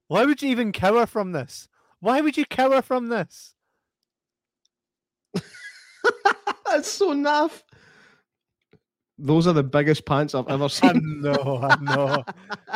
[0.08, 1.68] Why would you even cower from this?
[1.99, 3.53] Why would you cower from this?
[6.66, 7.64] That's so naff.
[9.18, 11.22] Those are the biggest pants I've ever I seen.
[11.22, 12.24] know, I know.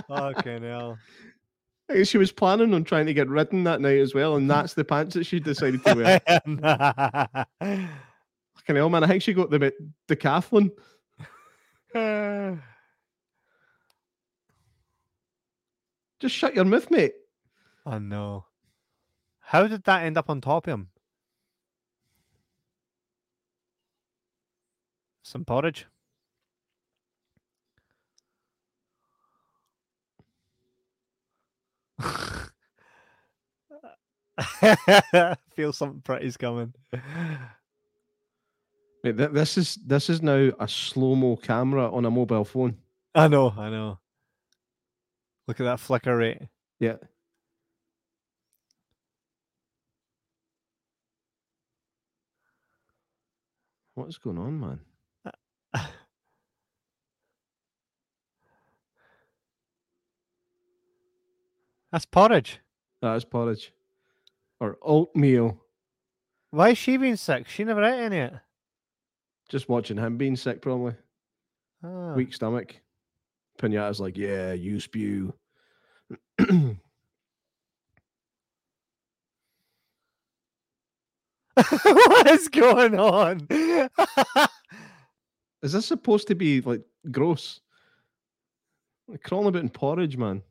[0.07, 0.97] Fucking hell.
[1.89, 4.49] I guess she was planning on trying to get ridden that night as well, and
[4.49, 6.19] that's the pants that she decided to wear.
[8.55, 9.03] Fucking hell, man!
[9.03, 9.73] I think she got the bit
[10.07, 10.69] decathlon.
[16.19, 17.13] Just shut your mouth, mate.
[17.85, 18.45] Oh, I know.
[19.39, 20.89] How did that end up on top of him?
[25.23, 25.87] Some porridge.
[35.55, 36.73] Feel something pretty's coming.
[39.03, 42.77] Th- this is this is now a slow mo camera on a mobile phone.
[43.15, 43.99] I know, I know.
[45.47, 46.41] Look at that flicker rate.
[46.79, 46.97] Yeah.
[53.99, 54.79] What's going on, man?
[61.91, 62.61] That's porridge.
[63.01, 63.73] That's porridge.
[64.61, 65.61] Or oatmeal.
[66.51, 67.49] Why is she being sick?
[67.49, 68.39] She never ate any of it.
[69.49, 70.93] Just watching him being sick, probably.
[71.83, 72.13] Ah.
[72.13, 72.75] Weak stomach.
[73.61, 75.33] Pinata's like, yeah, you spew.
[81.83, 83.47] what is going on?
[85.61, 86.81] Is this supposed to be like
[87.11, 87.59] gross?
[89.07, 90.43] Like crawling about in porridge, man.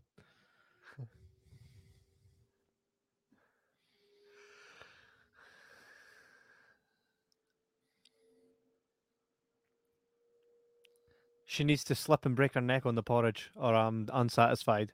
[11.59, 14.93] she needs to slip and break her neck on the porridge, or I'm unsatisfied.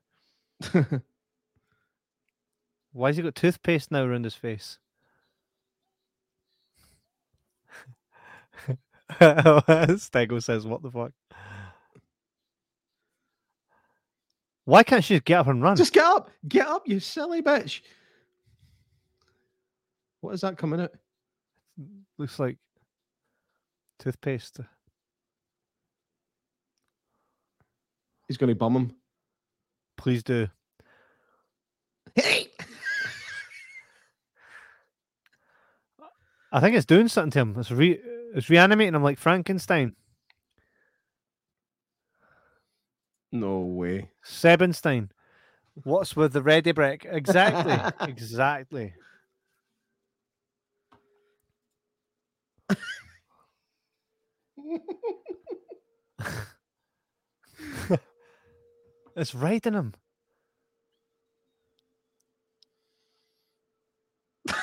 [2.92, 4.78] Why has he got toothpaste now around his face?
[9.20, 11.12] Stego says, "What the fuck?
[14.64, 17.42] Why can't she just get up and run?" Just get up, get up, you silly
[17.42, 17.80] bitch.
[20.20, 20.92] What is that coming out?
[22.18, 22.56] Looks like
[23.98, 24.60] toothpaste.
[28.26, 28.94] He's going to bum him.
[29.96, 30.48] Please do.
[32.14, 32.48] Hey!
[36.52, 37.56] I think it's doing something to him.
[37.58, 38.00] It's re
[38.34, 39.94] it's reanimating him like Frankenstein.
[43.30, 44.10] No way.
[44.22, 45.10] Sebenstein.
[45.84, 47.06] What's with the ready brick?
[47.08, 47.76] Exactly.
[48.08, 48.94] exactly.
[59.16, 59.94] it's riding him.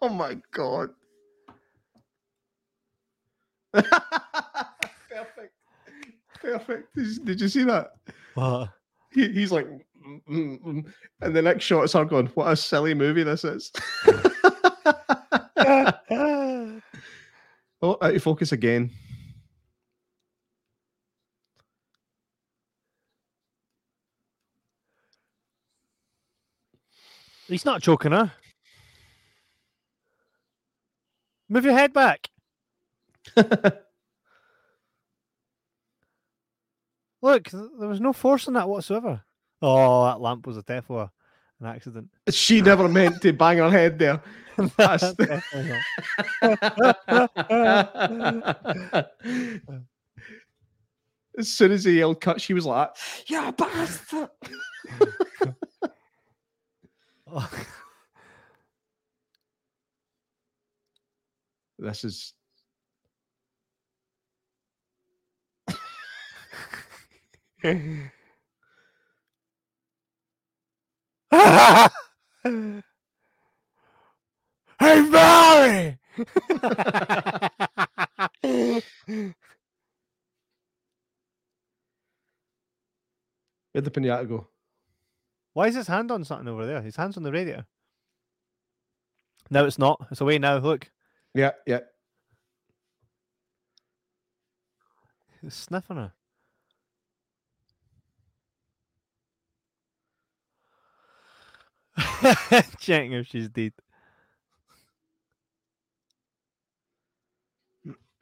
[0.00, 0.90] oh my god.
[5.10, 5.52] Perfect.
[6.40, 6.94] Perfect.
[6.94, 7.92] Did you, did you see that?
[8.34, 8.70] What?
[9.12, 12.56] He, he's like, "Mm, mm, mm," and the next shot is her going, "What a
[12.56, 13.72] silly movie this is."
[15.56, 16.80] oh,
[17.82, 18.90] out of focus again.
[27.48, 28.30] He's not choking her.
[31.48, 32.28] Move your head back.
[37.20, 39.22] Look, there was no force in that whatsoever.
[39.60, 41.10] Oh, that lamp was a Tefla,
[41.60, 42.08] an accident.
[42.30, 44.22] she never meant to bang her head there.
[44.76, 45.04] That's
[51.38, 52.90] as soon as he yelled cut, she was like,
[53.26, 54.30] "Yeah, bastard!
[57.30, 57.50] Oh,
[61.78, 62.34] "This is."
[67.62, 67.80] hey,
[74.80, 75.98] Barry!
[83.72, 84.48] Where'd the pinata go?
[85.54, 86.80] Why is his hand on something over there?
[86.82, 87.64] His hand's on the radio.
[89.50, 90.06] No, it's not.
[90.10, 90.58] It's away now.
[90.58, 90.90] Look,
[91.34, 91.80] Yeah, yeah.
[95.42, 96.12] he's sniffing her.
[102.78, 103.72] Checking if she's dead.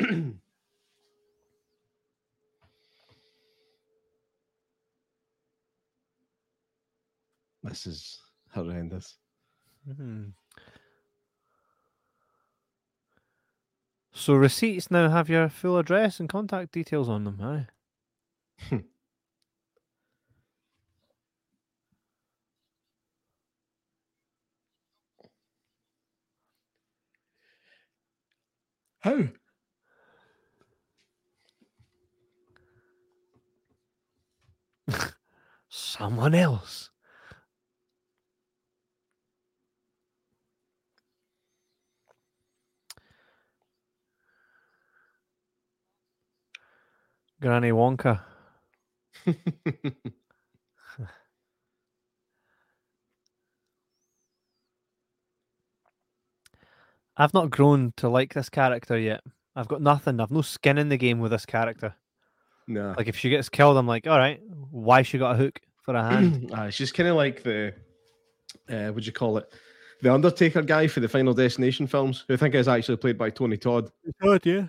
[7.62, 8.22] This is
[8.54, 9.18] horrendous.
[9.88, 10.34] Mhm.
[14.12, 17.68] So receipts now have your full address and contact details on them, aye?
[29.06, 29.28] How?
[34.88, 35.10] Oh.
[35.68, 36.90] Someone else.
[47.40, 48.22] Granny Wonka.
[57.16, 59.22] I've not grown to like this character yet.
[59.54, 60.20] I've got nothing.
[60.20, 61.94] I've no skin in the game with this character.
[62.68, 62.94] nah.
[62.96, 64.40] Like if she gets killed, I'm like, all right,
[64.70, 66.50] why she got a hook for a hand?
[66.54, 67.72] Ah, she's kind of like the,
[68.68, 69.50] uh, what'd you call it?
[70.02, 73.30] The Undertaker guy for the Final Destination films, who I think is actually played by
[73.30, 73.90] Tony Todd,
[74.20, 74.66] Good, yeah.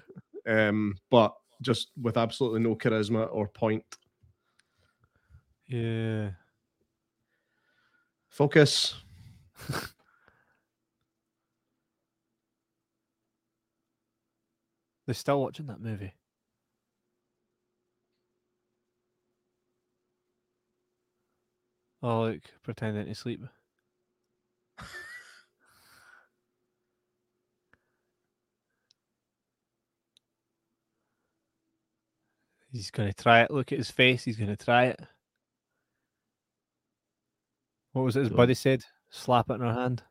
[0.47, 3.83] um, but just with absolutely no charisma or point.
[5.67, 6.29] Yeah.
[8.29, 8.95] Focus.
[15.07, 16.13] They're still watching that movie.
[22.03, 23.41] Oh, look, pretending to sleep.
[32.71, 33.49] he's going to try it.
[33.49, 34.25] Look at his face.
[34.25, 34.99] He's going to try it.
[37.93, 38.83] What was it his buddy said?
[39.09, 40.03] Slap it in her hand.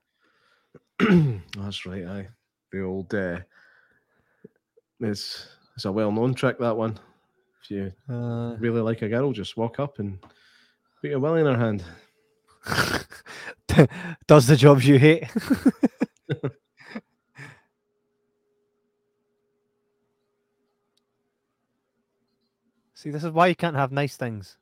[1.56, 2.28] That's right, aye.
[2.72, 3.40] The old uh,
[5.00, 6.98] it's it's a well known trick that one.
[7.62, 10.18] If you Uh, really like a girl, just walk up and
[11.00, 11.84] put your willy in her hand.
[14.26, 15.24] does the jobs you hate.
[22.94, 24.56] See, this is why you can't have nice things.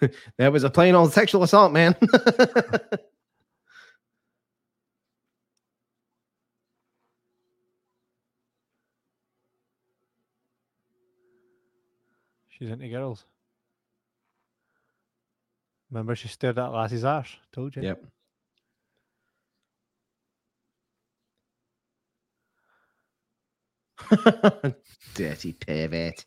[0.38, 1.94] That was a plain old sexual assault, man.
[12.58, 13.24] She's into girls.
[15.90, 17.36] Remember, she stared at Lassie's arse.
[17.52, 17.82] Told you.
[17.82, 18.04] yep.
[25.14, 26.24] Dirty pervert.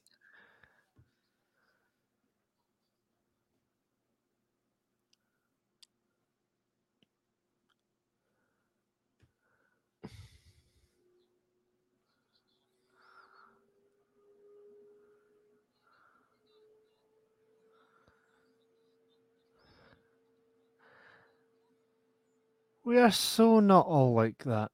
[22.88, 24.71] We are so not all like that.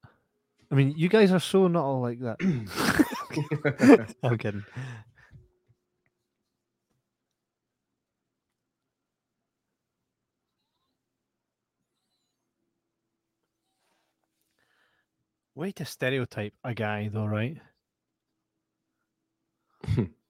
[0.69, 2.37] I mean, you guys are so not all like that.
[4.23, 4.63] I'm kidding.
[15.55, 17.57] Way to stereotype a guy, though, right?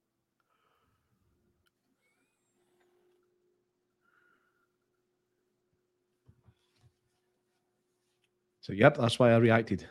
[8.63, 9.85] So yep, that's why I reacted.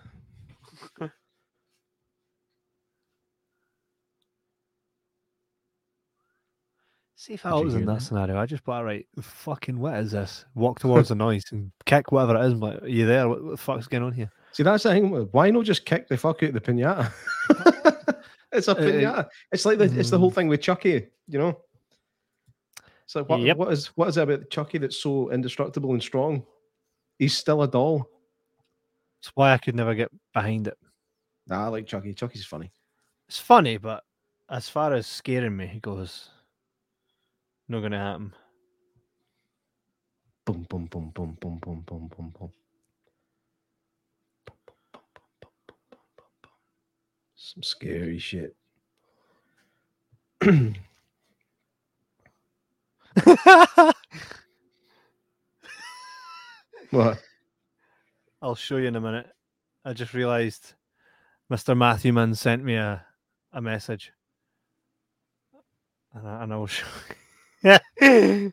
[7.15, 8.03] See if I was in that, that?
[8.03, 9.07] scenario, I just put right.
[9.21, 10.45] Fucking what is this?
[10.55, 12.53] Walk towards the noise and kick whatever it is.
[12.55, 13.29] I'm like, are you there?
[13.29, 14.31] What, what the fuck's going on here?
[14.53, 15.11] See, that's the thing.
[15.31, 17.13] Why not just kick the fuck out of the pinata?
[18.53, 19.29] it's a Uh, pinata.
[19.53, 21.61] It's like the, it's the whole thing with Chucky, you know.
[23.07, 23.57] So what, Yep.
[23.59, 26.45] what is what is it about Chucky that's so indestructible and strong?
[27.19, 28.09] He's still a doll.
[29.23, 30.77] It's why I could never get behind it.
[31.47, 32.13] Nah, I like Chucky.
[32.13, 32.73] Chucky's funny.
[33.29, 34.03] It's funny, but
[34.51, 36.29] as far as scaring me, he goes,
[37.69, 38.35] not going to happen.
[40.45, 42.53] Boom, boom, boom, boom, boom, boom, boom, boom, boom.
[47.37, 48.57] Some scary shit.
[56.91, 57.23] What?
[58.43, 59.29] I'll show you in a minute.
[59.85, 60.73] I just realised
[61.51, 61.77] Mr.
[61.77, 63.07] Matthewman sent me a,
[63.53, 64.13] a message.
[66.13, 66.87] And, I, and I'll show
[67.63, 68.53] you.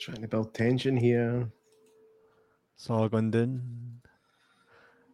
[0.00, 1.50] Trying to build tension here.
[2.76, 4.00] It's all going down.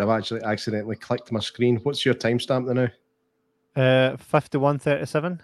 [0.00, 1.76] I've actually accidentally clicked my screen.
[1.78, 2.88] What's your timestamp now?
[3.82, 5.42] uh, 5137.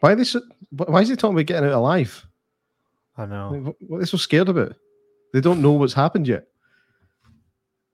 [0.00, 0.40] Why are they so,
[0.70, 2.26] why is he talking about getting out alive?
[3.16, 3.52] I know.
[3.52, 4.74] What, what are they so scared about?
[5.32, 6.46] They don't know what's happened yet.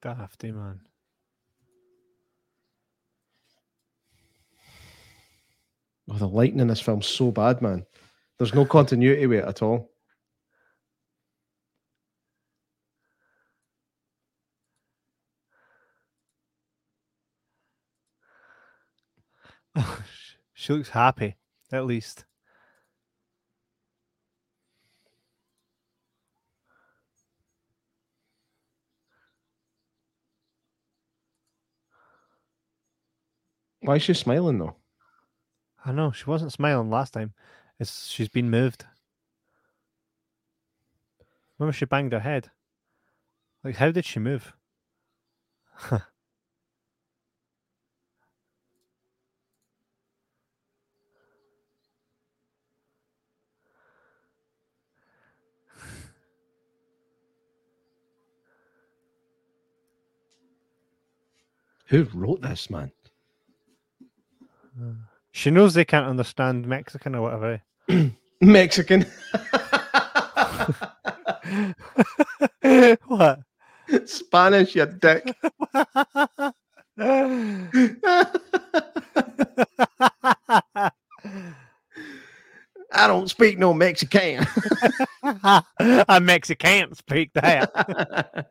[0.02, 0.80] Dafty, eh, man.
[6.10, 7.86] Oh, the lighting in this film's so bad, man.
[8.38, 9.90] There's no continuity with it at all.
[20.54, 21.36] she looks happy,
[21.72, 22.24] at least.
[33.80, 34.76] Why is she smiling though?
[35.84, 37.34] I know she wasn't smiling last time.
[37.80, 38.86] It's she's been moved.
[41.58, 42.50] Remember she banged her head.
[43.64, 44.54] Like how did she move?
[61.92, 62.90] Who wrote this, man?
[65.32, 67.60] She knows they can't understand Mexican or whatever.
[68.40, 69.04] Mexican.
[73.06, 73.40] what?
[74.06, 75.36] Spanish, you dick.
[82.94, 84.46] I don't speak no Mexican.
[85.78, 88.46] A Mexican speak that.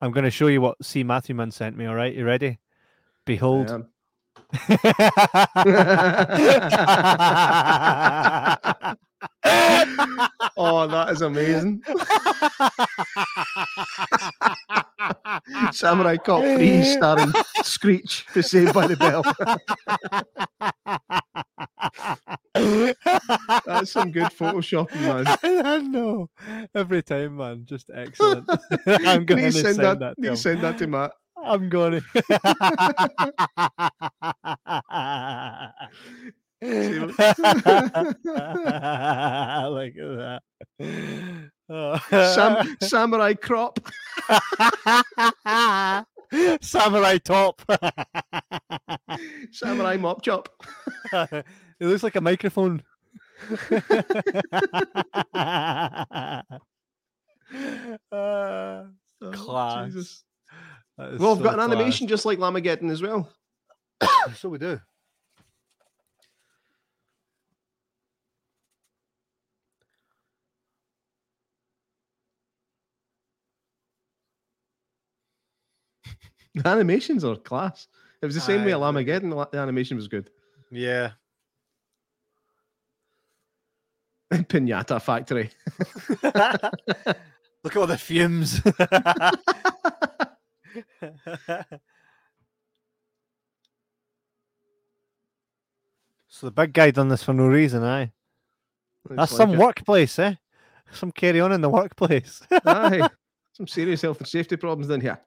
[0.00, 1.02] I'm going to show you what C.
[1.02, 1.86] Matthewman sent me.
[1.86, 2.58] All right, you ready?
[3.24, 3.86] Behold.
[10.56, 11.82] Oh, that is amazing.
[15.72, 17.32] Samurai Cop 3 starring
[17.62, 19.22] Screech for Saved by the Bell.
[23.66, 25.26] That's some good photoshopping, man.
[25.66, 26.28] I know.
[26.74, 27.64] Every time, man.
[27.64, 28.48] Just excellent.
[28.86, 30.16] I'm going to send, send that, that.
[30.16, 30.36] to to him.
[30.36, 31.12] send that to Matt.
[31.42, 32.04] I'm going to.
[36.62, 37.20] Look
[39.96, 40.40] at
[40.78, 41.50] that.
[41.70, 43.78] Sam, Samurai Crop.
[46.60, 47.62] Samurai top.
[49.52, 50.48] Samurai Mop Chop.
[51.12, 51.44] it
[51.80, 52.82] looks like a microphone.
[58.12, 58.84] Uh,
[59.22, 59.92] Oh, Class.
[59.92, 60.24] Jesus.
[60.96, 61.70] that is Well, I've so got an class.
[61.72, 63.28] animation just like Llamageddon as well.
[64.34, 64.80] So we do.
[76.54, 77.88] The animations are class.
[78.22, 79.30] It was the same way Aye, at Llamageddon.
[79.30, 80.30] the- The animation was good.
[80.70, 81.12] Yeah.
[84.32, 85.50] Pinata Factory.
[87.64, 88.60] Look at all the fumes.
[96.28, 98.12] so the big guy done this for no reason, aye.
[99.08, 99.58] That's It's some it.
[99.58, 100.34] workplace, eh?
[100.92, 102.40] Some carry on in the workplace.
[102.50, 103.08] Aye.
[103.52, 105.18] Some serious health and safety problems in here.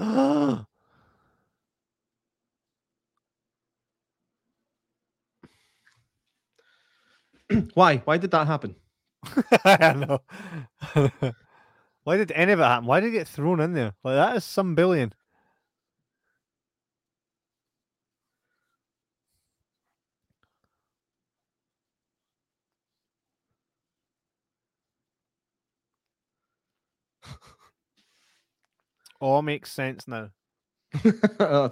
[7.74, 7.98] Why?
[7.98, 8.76] Why did that happen?
[9.64, 10.20] I know.
[12.04, 12.86] Why did any of it happen?
[12.86, 13.94] Why did it get thrown in there?
[14.04, 15.14] Like that is some billion.
[29.20, 30.30] All makes sense now.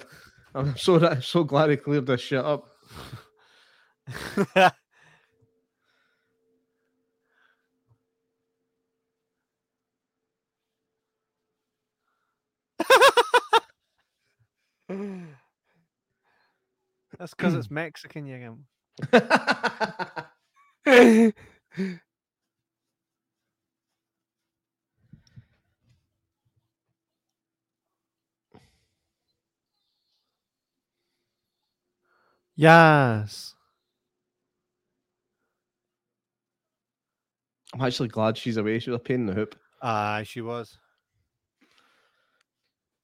[0.55, 2.69] I'm so I'm so glad he cleared this shit up.
[17.19, 18.59] That's because it's Mexican, you
[32.59, 33.55] Yes.
[37.73, 38.81] I'm actually glad she's away.
[38.81, 39.55] She was a pain in the hoop.
[39.81, 40.77] Aye, she was.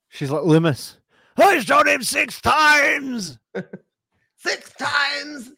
[0.09, 0.97] She's like Loomis.
[1.37, 3.39] I shot him six times.
[4.37, 5.53] Six times.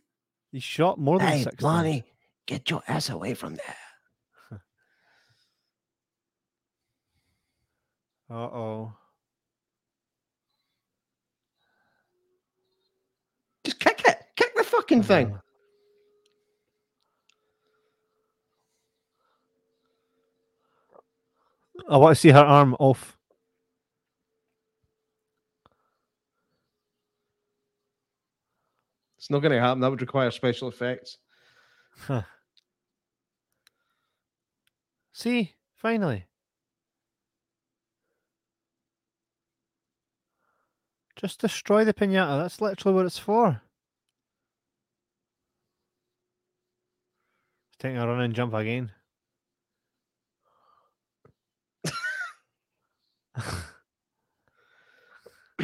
[0.53, 1.63] He shot more than Hey, six times.
[1.63, 2.05] Lonnie,
[2.47, 3.77] get your ass away from there.
[8.31, 8.93] Uh oh.
[13.79, 14.23] Just kick it.
[14.37, 15.39] Kick the fucking thing.
[21.89, 23.17] I want to see her arm off.
[29.19, 29.81] It's not going to happen.
[29.81, 31.19] That would require special effects.
[35.13, 36.27] See, finally.
[41.17, 42.43] Just destroy the pinata.
[42.43, 43.63] That's literally what it's for.
[47.87, 48.91] think I run and jump again.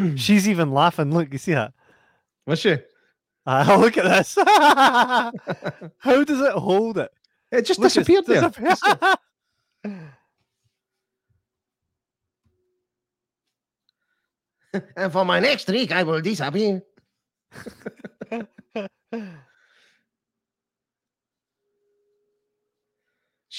[0.16, 1.12] She's even laughing.
[1.12, 1.72] Look, you see that?
[2.46, 2.76] Was she?
[3.44, 4.34] Uh, look at this.
[5.98, 7.10] How does it hold it?
[7.50, 8.48] It just look, disappeared there.
[8.48, 9.18] Disappeared.
[14.96, 16.82] and for my next trick, I will disappear.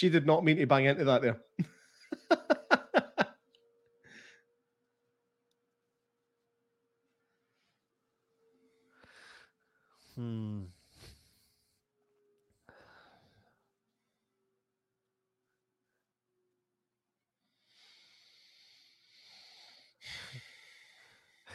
[0.03, 1.37] She did not mean to bang into that there.
[10.15, 10.63] hmm.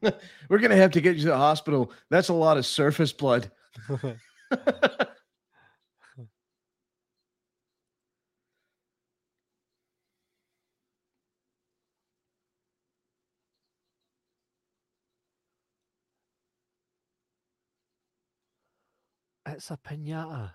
[0.48, 1.92] We're gonna have to get you to the hospital.
[2.10, 3.50] That's a lot of surface blood.
[19.46, 20.52] it's a pinata.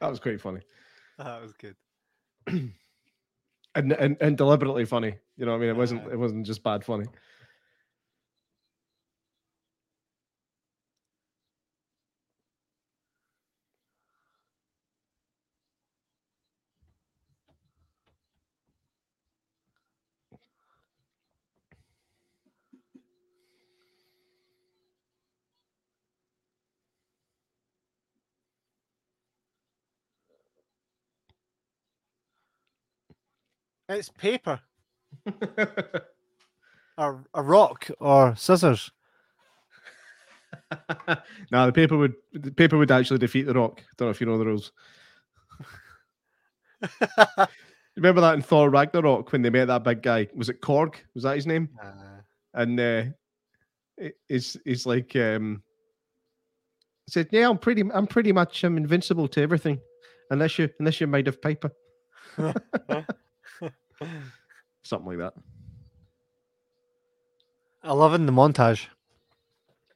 [0.00, 0.60] That was quite funny.
[1.18, 1.76] that was good.
[3.74, 5.16] And, and and deliberately funny.
[5.36, 5.68] You know what I mean?
[5.68, 6.12] It wasn't Yeah.
[6.12, 7.04] it wasn't just bad funny.
[33.88, 34.60] It's paper
[36.98, 38.90] or a rock or scissors.
[41.52, 43.82] no, the paper would the paper would actually defeat the rock.
[43.96, 44.72] Don't know if you know the rules.
[47.96, 50.28] Remember that in Thor Ragnarok when they met that big guy?
[50.34, 50.96] Was it Korg?
[51.14, 51.68] Was that his name?
[52.54, 53.04] And uh,
[53.96, 55.62] it- it's it's like um,
[57.08, 59.80] said, "Yeah, I'm pretty I'm pretty much um, invincible to everything,
[60.30, 61.70] unless you unless you're made of paper,
[64.82, 65.34] something like that."
[67.82, 68.86] I love in the montage.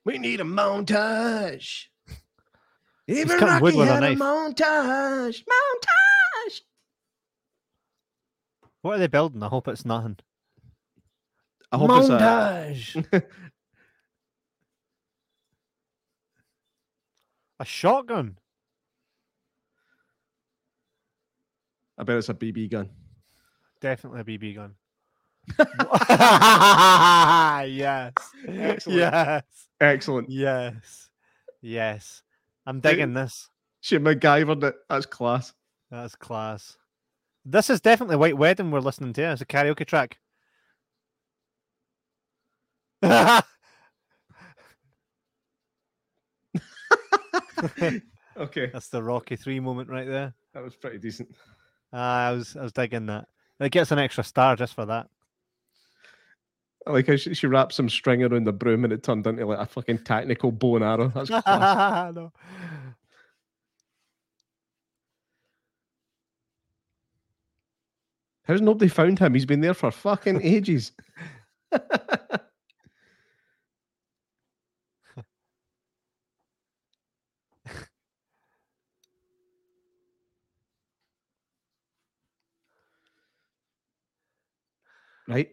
[0.05, 1.87] We need a montage.
[3.09, 4.19] Even cutting wood Rocky with a had a knife.
[4.19, 5.45] montage.
[5.45, 6.61] Montage.
[8.83, 9.43] What are they building?
[9.43, 10.19] I hope it's nothing.
[11.73, 13.25] I hope it's a, montage.
[17.61, 18.39] A shotgun.
[21.99, 22.89] I bet it's a BB gun.
[23.81, 24.75] Definitely a BB gun.
[27.69, 28.13] yes.
[28.47, 28.99] Excellent.
[28.99, 29.43] Yes.
[29.81, 30.31] Excellent.
[30.31, 31.11] Yes.
[31.63, 32.23] Yes.
[32.67, 32.93] I'm Dude.
[32.93, 33.49] digging this.
[33.81, 34.77] She MacGyvered it.
[34.89, 35.55] That's class.
[35.91, 36.77] That's class.
[37.45, 39.23] This is definitely White Wedding we're listening to.
[39.33, 40.19] It's a karaoke track.
[48.37, 50.33] Okay, That's the Rocky Three moment right there.
[50.55, 51.29] that was pretty decent.
[51.93, 53.27] Ah, I was I was digging that.
[53.61, 55.09] It gets an extra star just for that.
[56.87, 59.45] I like how she, she wrapped some string around the broom and it turned into
[59.45, 61.09] like a fucking technical bow and arrow.
[61.09, 62.15] That's class.
[62.15, 62.33] no.
[68.45, 69.35] How's nobody found him?
[69.35, 70.93] He's been there for fucking ages.
[85.31, 85.49] right?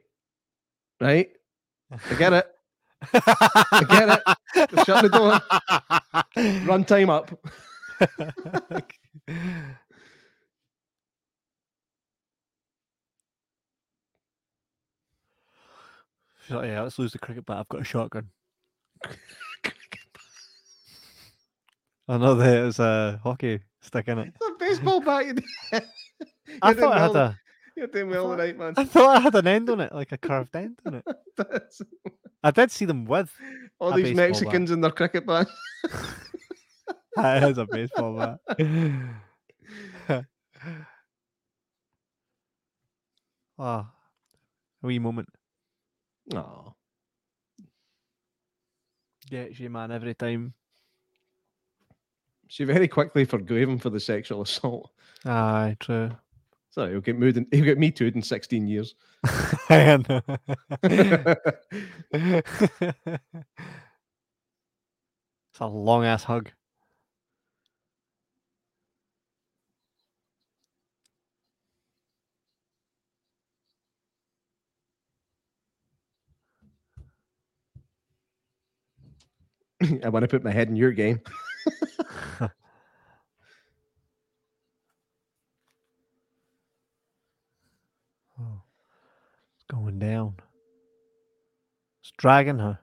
[1.00, 1.30] Right?
[1.92, 2.48] I get it.
[3.14, 4.86] I get it.
[4.86, 5.40] Shut the door.
[6.66, 7.32] Run time up.
[16.50, 17.58] Like, yeah, let's lose the cricket bat.
[17.58, 18.30] I've got a shotgun.
[22.08, 24.34] I know there's a hockey stick in it.
[24.34, 25.26] It's a baseball bat.
[26.62, 27.38] I thought I had a.
[27.78, 28.74] You're doing well thought- tonight, man.
[28.76, 31.06] I thought I had an end on it, like a curved end on it.
[32.44, 33.32] I did see them with.
[33.78, 34.30] All these baseball bat.
[34.32, 35.48] Mexicans in their cricket bat.
[37.16, 38.40] That is a baseball bat.
[43.60, 43.88] oh, a
[44.82, 45.30] wee moment.
[46.34, 46.74] Oh.
[49.30, 50.56] Gets you, man, every time.
[52.48, 54.90] She very quickly forgave him for the sexual assault.
[55.26, 56.10] Aye, true.
[56.78, 57.38] So he'll get moved.
[57.38, 58.94] In, he'll get me too in 16 years.
[59.68, 60.22] I know.
[60.84, 61.58] it's
[65.60, 66.52] a long ass hug.
[80.04, 81.22] I want to put my head in your game.
[88.40, 88.62] Oh,
[89.56, 90.36] it's going down.
[92.02, 92.80] It's dragging her.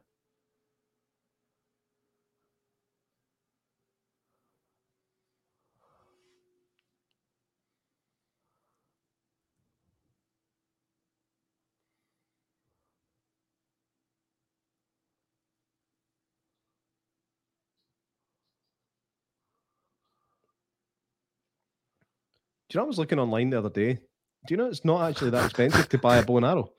[22.69, 23.95] Do you know I was looking online the other day?
[23.95, 26.71] Do you know it's not actually that expensive to buy a bow and arrow?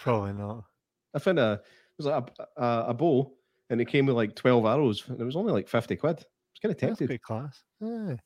[0.00, 0.64] Probably not.
[1.14, 1.62] I found a it
[1.98, 3.32] was like a, a, a bow
[3.70, 6.16] and it came with like 12 arrows and it was only like 50 quid.
[6.18, 7.06] It's kind of That's tempted.
[7.06, 7.62] pretty class.
[7.80, 8.16] Yeah.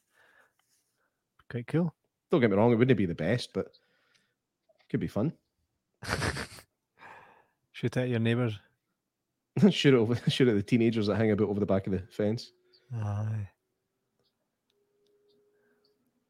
[1.50, 1.94] Quite cool.
[2.30, 5.32] Don't get me wrong, it wouldn't be the best, but it could be fun.
[7.72, 8.58] Shoot at your neighbours.
[9.70, 11.98] shoot it over shoot at the teenagers that hang about over the back of the
[12.10, 12.52] fence.
[12.94, 13.48] Aye.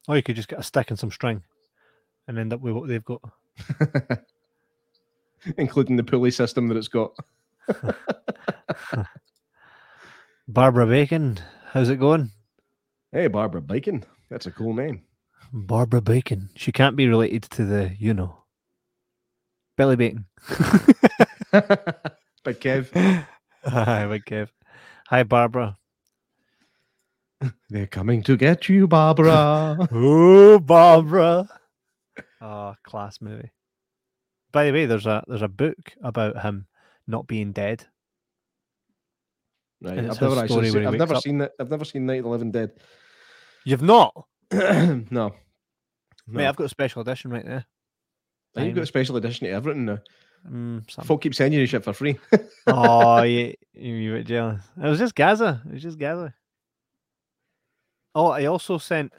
[0.08, 1.42] Or you could just get a stick and some string
[2.26, 3.20] and end up with what they've got.
[5.56, 7.16] Including the pulley system that it's got.
[10.48, 11.38] Barbara Bacon,
[11.70, 12.30] how's it going?
[13.12, 14.04] Hey Barbara Bacon.
[14.30, 15.02] That's a cool name.
[15.52, 16.50] Barbara Bacon.
[16.56, 18.44] She can't be related to the, you know,
[19.76, 20.26] Billy Bacon.
[22.44, 23.26] Big Kev.
[23.64, 24.48] Hi, Big Kev.
[25.08, 25.76] Hi, Barbara.
[27.68, 29.88] They're coming to get you, Barbara.
[29.92, 31.48] Oh, Barbara.
[32.40, 33.50] Oh, class movie.
[34.52, 36.66] By the way, there's a there's a book about him
[37.06, 37.84] not being dead.
[39.82, 39.98] Right.
[39.98, 41.22] I've never actually seen, I've never up.
[41.22, 41.52] seen it.
[41.58, 42.72] I've never seen Night of the Living Dead.
[43.64, 44.14] You've not?
[44.52, 45.34] no.
[46.28, 46.46] Mate.
[46.46, 47.64] I've got a special edition right there.
[48.54, 49.98] And you've got a special edition to everything now.
[50.48, 51.06] Mm, something.
[51.06, 52.18] Folk keep sending you shit for free.
[52.66, 54.62] oh, you, you, you were jealous.
[54.76, 55.62] It was just Gaza.
[55.66, 56.34] It was just Gaza.
[58.14, 59.12] Oh, I also sent.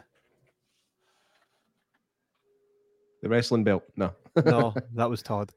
[3.24, 3.84] The wrestling belt.
[3.96, 4.12] No.
[4.46, 5.52] No, that was Todd.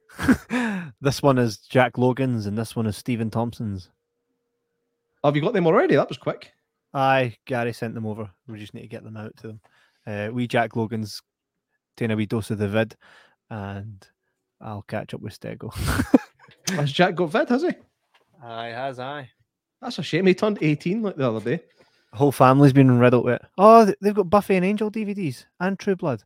[1.01, 3.91] this one is Jack Logan's, and this one is Stephen Thompson's.
[5.25, 5.97] Have you got them already?
[5.97, 6.53] That was quick.
[6.95, 8.31] Aye, Gary sent them over.
[8.47, 9.61] We just need to get them out to them.
[10.07, 11.21] Uh, we Jack Logan's
[11.97, 12.97] taking a wee dose of the vid,
[13.51, 14.07] and
[14.61, 15.75] I'll catch up with Stego.
[16.69, 17.71] Has Jack got vid, has he?
[18.43, 19.29] aye, has aye.
[19.81, 20.27] That's a shame.
[20.27, 21.63] He turned 18 like the other day.
[22.13, 23.37] Whole family's been riddled with.
[23.37, 23.43] it.
[23.59, 26.25] Oh, they've got Buffy and Angel DVDs and True Blood.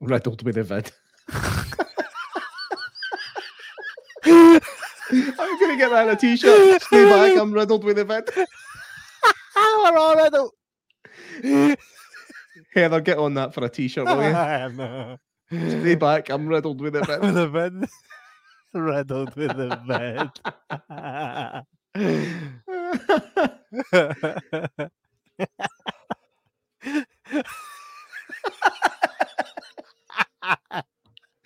[0.00, 0.90] Riddled with a vid.
[4.24, 4.60] I'm
[5.60, 6.82] gonna get that in a t-shirt.
[6.82, 8.28] Stay back, I'm riddled with a vid.
[9.56, 10.52] We're all riddled.
[12.74, 15.18] Heather, get on that for a t-shirt, will you?
[15.82, 17.20] Stay back, I'm riddled with a vid.
[17.20, 17.88] with a vid.
[18.74, 20.32] Riddled with a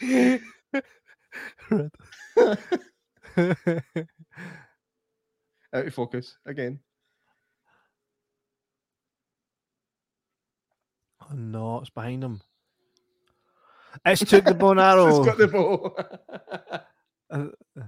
[5.72, 6.78] Out of focus again.
[11.22, 12.40] oh no, it's behind him.
[14.04, 15.08] It's took the bone arrow.
[15.08, 15.96] It's got the bow.
[17.30, 17.48] Uh.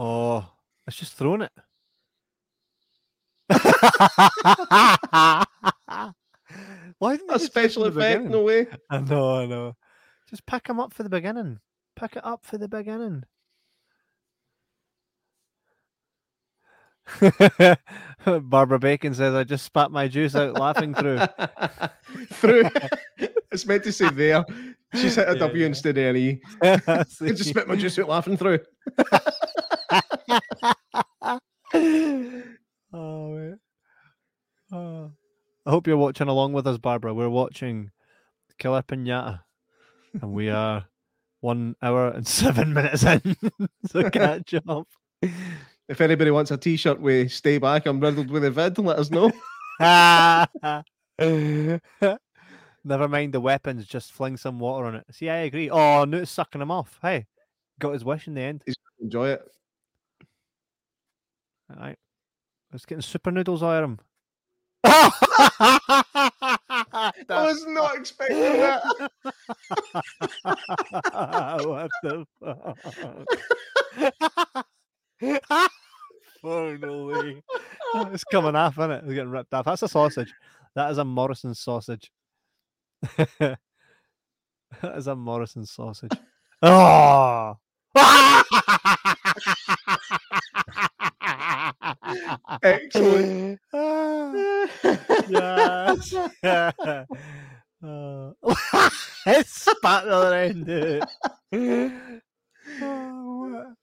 [0.00, 0.48] Oh,
[0.86, 1.50] it's just thrown it.
[6.98, 8.66] Why didn't they a special effect, no way.
[8.90, 9.76] I know, I know.
[10.28, 11.60] Just pick him up for the beginning.
[11.96, 13.24] Pick it up for the beginning.
[18.42, 21.20] Barbara Bacon says, I just spat my juice out laughing through.
[22.34, 22.64] through.
[23.50, 24.44] it's meant to say there.
[24.94, 25.66] She's hit a Yeah, W yeah.
[25.66, 26.40] instead of an E.
[26.62, 28.60] I just spit my juice out laughing through.
[32.92, 33.60] oh, man.
[34.72, 35.12] Oh.
[35.68, 37.12] I hope you're watching along with us, Barbara.
[37.12, 37.90] We're watching
[38.58, 39.40] Killer Pinata,
[40.14, 40.86] and we are
[41.40, 43.36] one hour and seven minutes in.
[43.86, 44.88] so catch up.
[45.86, 49.10] If anybody wants a t-shirt we stay back, I'm riddled with a vid, let us
[49.10, 49.30] know.
[52.82, 55.04] Never mind the weapons, just fling some water on it.
[55.10, 55.68] See, I agree.
[55.68, 56.98] Oh, Newt's sucking him off.
[57.02, 57.26] Hey,
[57.78, 58.64] got his wish in the end.
[59.02, 59.42] Enjoy it.
[61.68, 61.98] All right.
[62.72, 63.98] Let's get super noodles out of him.
[64.84, 65.10] I
[67.28, 68.82] was not expecting that.
[71.64, 72.78] what the fuck?
[76.42, 77.42] Finally.
[77.96, 79.04] It's coming off, isn't it?
[79.04, 79.64] It's getting ripped off.
[79.64, 80.32] That's a sausage.
[80.74, 82.12] That is a Morrison sausage.
[83.16, 83.58] that
[84.82, 86.12] is a Morrison sausage.
[86.62, 87.56] Oh!
[92.62, 93.60] Excellent.
[95.28, 96.14] yes.
[96.14, 96.72] uh,
[99.26, 100.68] it's spat the other end.
[100.68, 101.02] of
[101.52, 101.92] it.
[102.82, 103.74] Oh,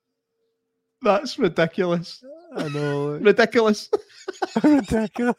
[1.02, 2.23] That's ridiculous.
[2.56, 3.11] I know.
[3.18, 3.89] Ridiculous.
[4.64, 5.35] ridiculous.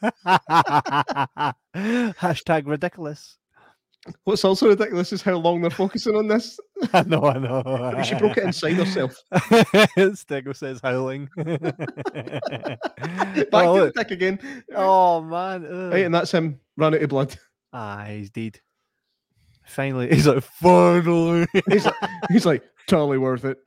[1.75, 3.37] Hashtag ridiculous.
[4.23, 6.59] What's also ridiculous is how long they're focusing on this.
[6.93, 7.63] I know, I know.
[7.93, 9.15] Maybe she broke it inside herself.
[9.33, 11.29] Stego says howling.
[11.35, 11.57] Back
[13.53, 14.39] oh, to the dick again.
[14.75, 15.65] oh man.
[15.65, 15.93] ugh.
[15.93, 17.37] Right, and that's him run out of blood.
[17.73, 18.59] Ah, he's dead.
[19.65, 21.47] Finally, he's like, finally.
[21.69, 21.95] He's like,
[22.29, 23.57] he's like totally worth it.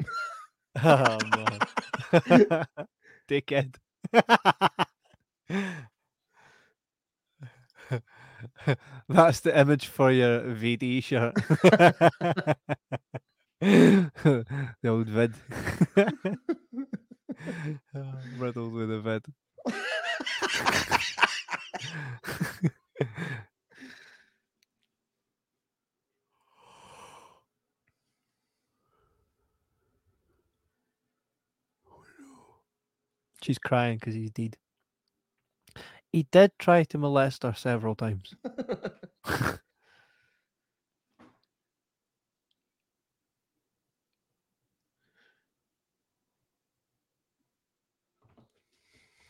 [0.82, 1.18] oh
[2.12, 2.66] man.
[3.28, 3.76] Dickhead.
[9.08, 11.34] That's the image for your VD shirt.
[13.60, 14.44] the
[14.84, 15.34] old vid.
[17.94, 19.24] Oh, Riddled with a vid.
[33.42, 34.56] She's crying because he's dead.
[36.12, 38.34] He did try to molest her several times.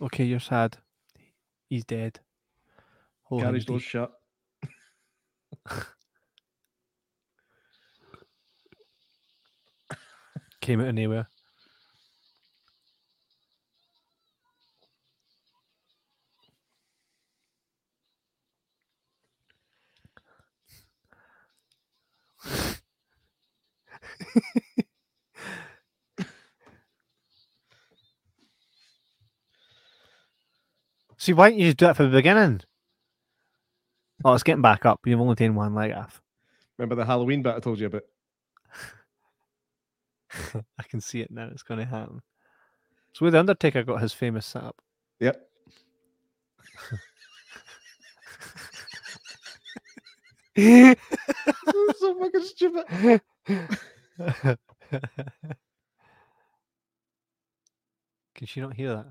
[0.03, 0.79] Okay, you're sad.
[1.69, 2.21] He's dead.
[3.25, 3.83] Hold Garage deep.
[3.83, 4.13] shut.
[10.63, 11.30] Came out of nowhere.
[31.21, 32.63] See, why don't you just do it from the beginning?
[34.25, 35.01] Oh, it's getting back up.
[35.05, 36.23] You've only taken one leg off.
[36.79, 38.05] Remember the Halloween bit I told you about?
[40.79, 41.49] I can see it now.
[41.53, 42.23] It's going to happen.
[43.13, 44.81] So where the Undertaker got his famous setup.
[45.21, 45.47] Yep.
[51.99, 53.21] so fucking stupid.
[58.35, 59.07] Can she not hear that?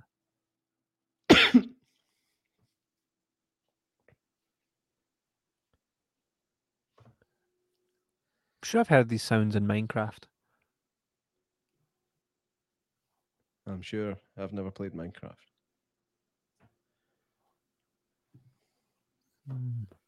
[8.62, 10.26] I'm sure I've heard these sounds in Minecraft.
[13.66, 14.18] I'm sure.
[14.38, 15.38] I've never played Minecraft.
[19.48, 19.99] Hmm.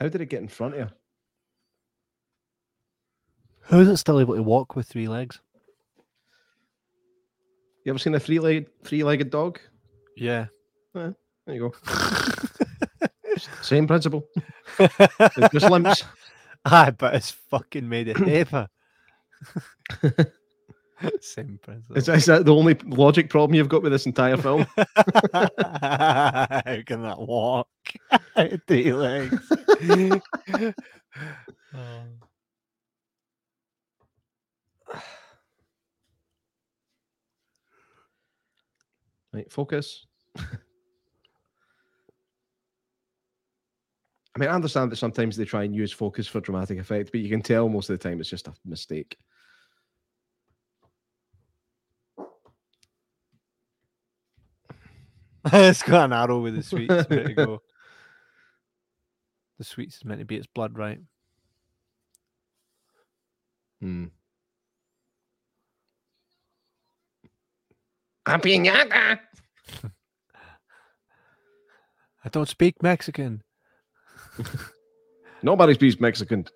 [0.00, 0.88] How did it get in front of you?
[3.68, 5.38] How is it still able to walk with three legs?
[7.84, 9.60] You ever seen a three-legged three-legged dog?
[10.16, 10.46] Yeah.
[10.96, 11.10] Eh,
[11.46, 11.74] there you go.
[13.62, 14.26] Same principle.
[15.52, 16.02] Just limps.
[16.64, 18.68] Aye, but it's fucking made of paper.
[21.20, 21.96] Same principle.
[21.96, 24.66] Is, is that the only logic problem you've got with this entire film?
[24.76, 24.84] How
[26.86, 27.68] can that walk?
[28.66, 29.52] Three legs.
[31.72, 32.02] Oh.
[39.32, 40.06] Right, focus.
[40.36, 40.42] I
[44.38, 47.28] mean, I understand that sometimes they try and use focus for dramatic effect, but you
[47.28, 49.16] can tell most of the time it's just a mistake.
[55.52, 57.08] it's got an arrow with the sweets.
[57.08, 57.62] Where to go?
[59.58, 60.98] The sweets is meant to be its blood, right?
[63.82, 64.06] Hmm.
[68.24, 69.18] A piñata.
[72.24, 73.42] I don't speak Mexican.
[75.42, 76.46] Nobody speaks Mexican.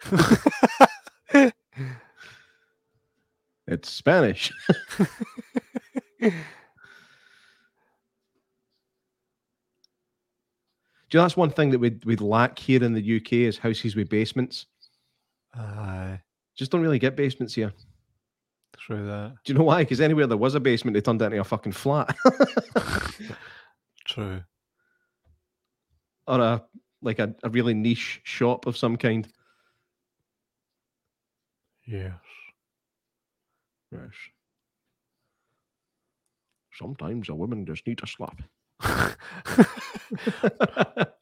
[3.67, 4.51] it's Spanish.
[11.15, 13.95] You know that's one thing that we'd, we'd lack here in the UK is houses
[13.97, 14.67] with basements.
[15.55, 16.21] Aye,
[16.57, 17.73] Just don't really get basements here.
[18.77, 19.35] true that.
[19.45, 19.83] Do you know why?
[19.83, 22.17] Because anywhere there was a basement, they turned it into a fucking flat
[24.07, 24.43] True.
[26.27, 26.65] or a
[27.03, 29.29] like a, a really niche shop of some kind.
[31.87, 32.15] Yes.
[33.93, 34.11] Yes.
[36.73, 38.43] Sometimes a woman just need a slap.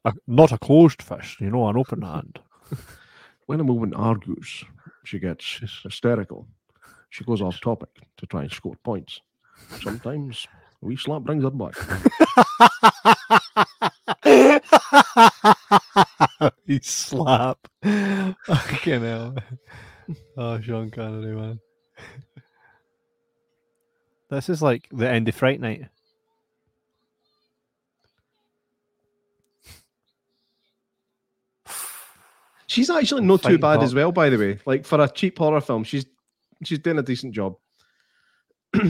[0.05, 2.39] A- not a closed fist, you know, an open hand.
[3.45, 4.63] when a woman argues,
[5.03, 6.47] she gets hysterical.
[7.09, 9.21] She goes off topic to try and score points.
[9.81, 10.47] Sometimes
[10.81, 11.75] a wee slap brings her back.
[16.65, 17.59] he slap.
[17.83, 19.35] Fucking hell.
[20.37, 21.59] Oh, Sean Connery, man.
[24.29, 25.83] This is like the end of Fright Night.
[32.73, 33.83] She's actually not too bad cock.
[33.83, 34.59] as well, by the way.
[34.65, 36.05] Like for a cheap horror film, she's
[36.63, 37.55] she's doing a decent job.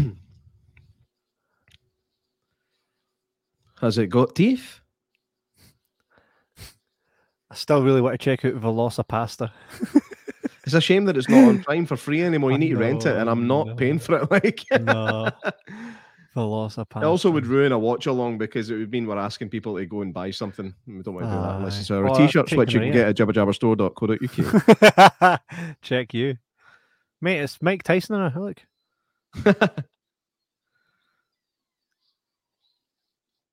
[3.81, 4.79] Has it got teeth?
[7.51, 9.51] I still really want to check out VelociPastor.
[10.65, 12.51] It's a shame that it's not on Prime for free anymore.
[12.51, 14.31] You I need to rent it, and I'm not I paying for it.
[14.31, 15.29] Like, no.
[16.35, 17.01] VelociPastor.
[17.01, 19.85] it also would ruin a watch along because it would mean we're asking people to
[19.85, 20.73] go and buy something.
[20.87, 23.07] We don't want to do that unless it's our Well, t-shirts, which you can get
[23.07, 25.41] at jabberjabberstore.co.uk.
[25.81, 26.37] Check you.
[27.21, 28.35] Mate, it's Mike Tyson in it.
[28.35, 28.61] Look.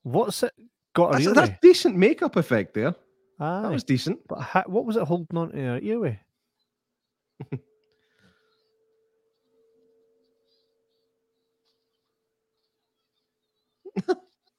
[0.02, 0.52] What's it
[0.94, 2.94] got a that's, that's decent makeup effect there.
[3.39, 3.62] Aye.
[3.62, 4.19] That was decent.
[4.28, 6.20] But ha- what was it holding on to your ear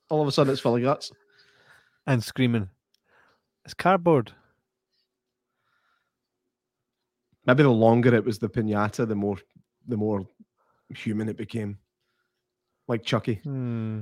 [0.10, 1.12] All of a sudden, it's full of guts.
[2.08, 2.70] And screaming.
[3.66, 4.32] It's cardboard.
[7.46, 9.38] Maybe the longer it was the pinata, the more
[9.88, 10.28] the more
[10.90, 11.78] human it became.
[12.88, 13.36] Like Chucky.
[13.36, 14.02] Hmm.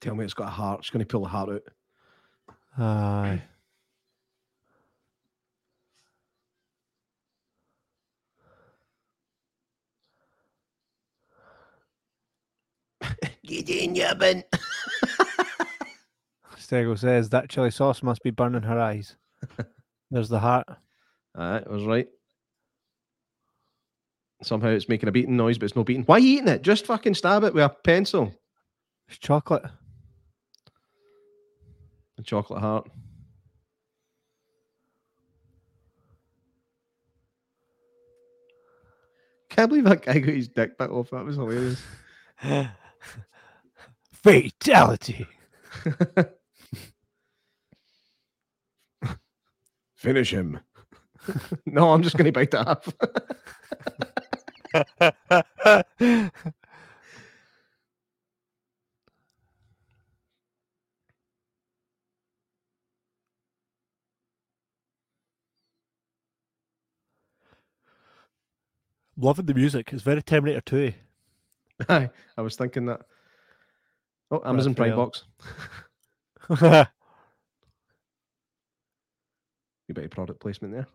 [0.00, 0.80] Tell me it's got a heart.
[0.80, 1.62] It's going to pull the heart out.
[2.78, 3.42] Aye.
[13.50, 14.44] Get in, ya bin.
[16.56, 19.16] Stego says that chili sauce must be burning her eyes.
[20.12, 20.68] There's the heart.
[21.34, 22.06] Aye, I was right.
[24.44, 26.04] Somehow it's making a beating noise, but it's no beating.
[26.04, 26.62] Why are you eating it?
[26.62, 28.32] Just fucking stab it with a pencil.
[29.08, 29.64] It's chocolate.
[32.18, 32.88] A chocolate heart.
[39.48, 41.10] Can't believe that guy got his dick bit off.
[41.10, 41.82] That was hilarious.
[44.22, 45.26] Fatality.
[49.96, 50.60] Finish him.
[51.66, 52.66] no, I'm just going to bite that
[56.00, 56.32] off.
[69.16, 69.92] Loving the music.
[69.92, 70.92] It's very Terminator 2.
[71.88, 73.02] Aye, I was thinking that.
[74.30, 75.24] Oh, Amazon Prime box.
[79.90, 80.86] You bit of product placement there.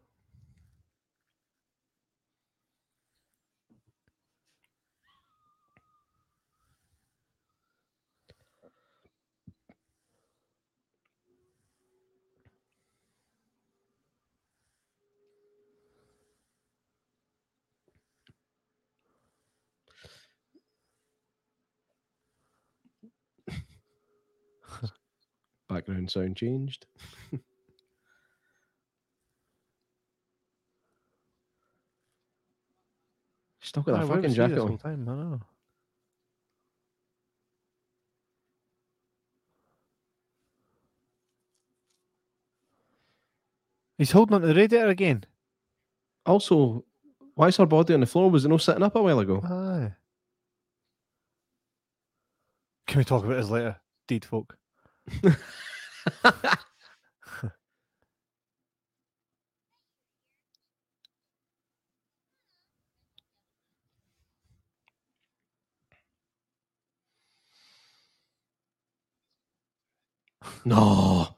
[25.75, 26.85] Background sound changed.
[33.59, 34.77] Still got that fucking was he this jacket on.
[34.77, 35.09] time?
[35.09, 35.41] I know.
[43.97, 45.25] He's holding on to the radiator again.
[46.25, 46.85] Also,
[47.33, 48.31] why is her body on the floor?
[48.31, 49.41] Was it no sitting up a while ago?
[49.43, 49.91] Aye.
[52.87, 53.75] Can we talk about this later?
[54.07, 54.57] Deed folk.
[70.65, 71.37] no.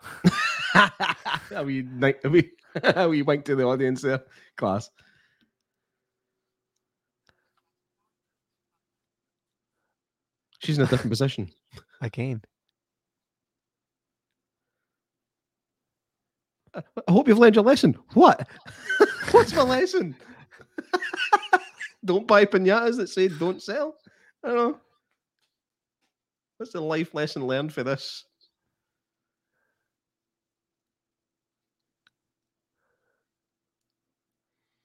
[1.56, 2.50] a wee, ni- a wee,
[2.82, 4.22] a wee wink to the audience there.
[4.56, 4.90] Class.
[10.60, 11.50] She's in a different position.
[12.00, 12.42] Again.
[16.74, 17.96] Uh, I hope you've learned your lesson.
[18.14, 18.48] What?
[19.32, 20.16] What's my lesson?
[22.04, 23.96] don't buy pinatas that say don't sell.
[24.44, 24.80] I don't know.
[26.56, 28.24] What's the life lesson learned for this?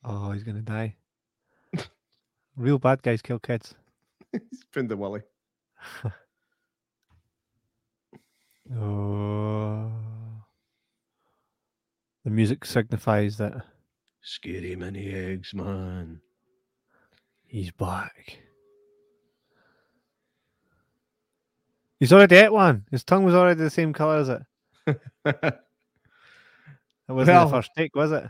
[0.10, 0.96] Oh, he's gonna die.
[2.56, 3.76] Real bad guys kill kids.
[4.32, 5.22] He's pinned the willy.
[8.76, 9.90] Oh.
[12.26, 13.54] The music signifies that
[14.22, 16.20] Scary many eggs, man.
[17.46, 18.40] he's back.
[22.00, 22.86] He's already ate one.
[22.92, 24.42] His tongue was already the same colour as it.
[27.10, 28.26] It wasn't Well- the first take, was it?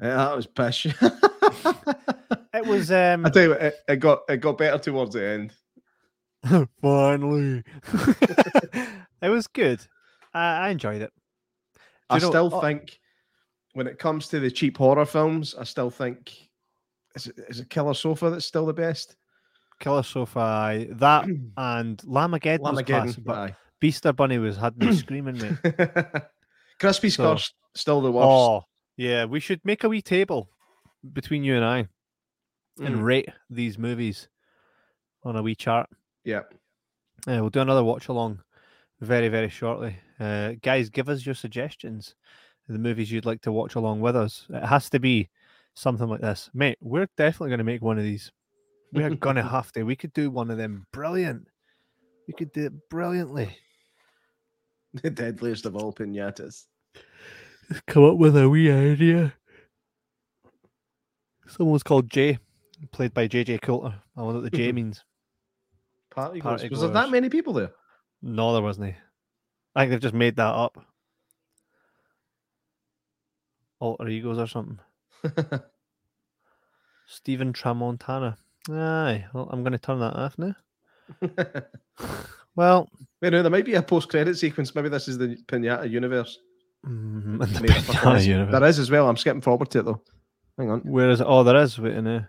[0.00, 0.86] Yeah, that was pish.
[2.54, 5.24] It was um I tell you what, it, it got it got better towards the
[5.26, 5.52] end.
[6.80, 7.64] finally.
[9.22, 9.80] it was good.
[10.32, 11.12] I, I enjoyed it.
[11.74, 11.80] Do
[12.10, 12.96] I know- still oh, think
[13.72, 16.32] when it comes to the cheap horror films, I still think
[17.16, 19.16] is it, is it Killer Sofa that's still the best?
[19.80, 21.24] Killer Sofa, aye, that
[21.56, 23.54] and Llamageddon, was class, Llamageddon, but.
[23.82, 25.74] Beaster Bunny was had me screaming, mate.
[26.80, 28.26] Crispy So- Scar's still the worst.
[28.28, 28.62] Oh,
[28.96, 30.48] yeah, we should make a wee table
[31.12, 31.88] between you and I
[32.84, 34.28] and Mm, rate these movies
[35.22, 35.88] on a wee chart.
[36.24, 36.42] yeah.
[37.26, 38.42] Uh, we'll do another watch along
[39.00, 39.96] very, very shortly.
[40.18, 42.14] Uh, guys, give us your suggestions,
[42.68, 44.46] the movies you'd like to watch along with us.
[44.50, 45.30] It has to be
[45.74, 46.78] something like this, mate.
[46.80, 48.30] We're definitely going to make one of these.
[48.92, 49.84] We are going to have to.
[49.84, 50.86] We could do one of them.
[50.92, 51.46] Brilliant.
[52.26, 53.56] We could do it brilliantly.
[55.02, 56.64] The deadliest of all pinatas.
[57.86, 59.34] Come up with a wee idea.
[61.46, 62.38] Someone's called Jay,
[62.92, 63.94] played by JJ Coulter.
[64.16, 64.76] I wonder what the J mm-hmm.
[64.76, 65.04] means.
[66.10, 66.70] Party, Party goers.
[66.70, 67.72] Was there that many people there?
[68.22, 68.88] No, there wasn't.
[68.88, 68.94] He.
[69.74, 70.84] I think they've just made that up.
[73.80, 74.78] Alter egos or something.
[77.06, 78.36] Stephen Tramontana.
[78.70, 80.54] Aye, well, I'm going to turn that off now.
[82.56, 82.88] Well,
[83.20, 84.74] Wait, no, there might be a post-credit sequence.
[84.74, 86.38] Maybe this is the pinata universe.
[86.84, 88.26] Mm, in the Made up for Pinata this.
[88.26, 88.52] universe.
[88.52, 89.08] There is as well.
[89.08, 90.02] I'm skipping forward to it though.
[90.58, 90.80] Hang on.
[90.80, 91.26] Where is it?
[91.28, 91.78] Oh, there is.
[91.78, 92.24] Wait a minute.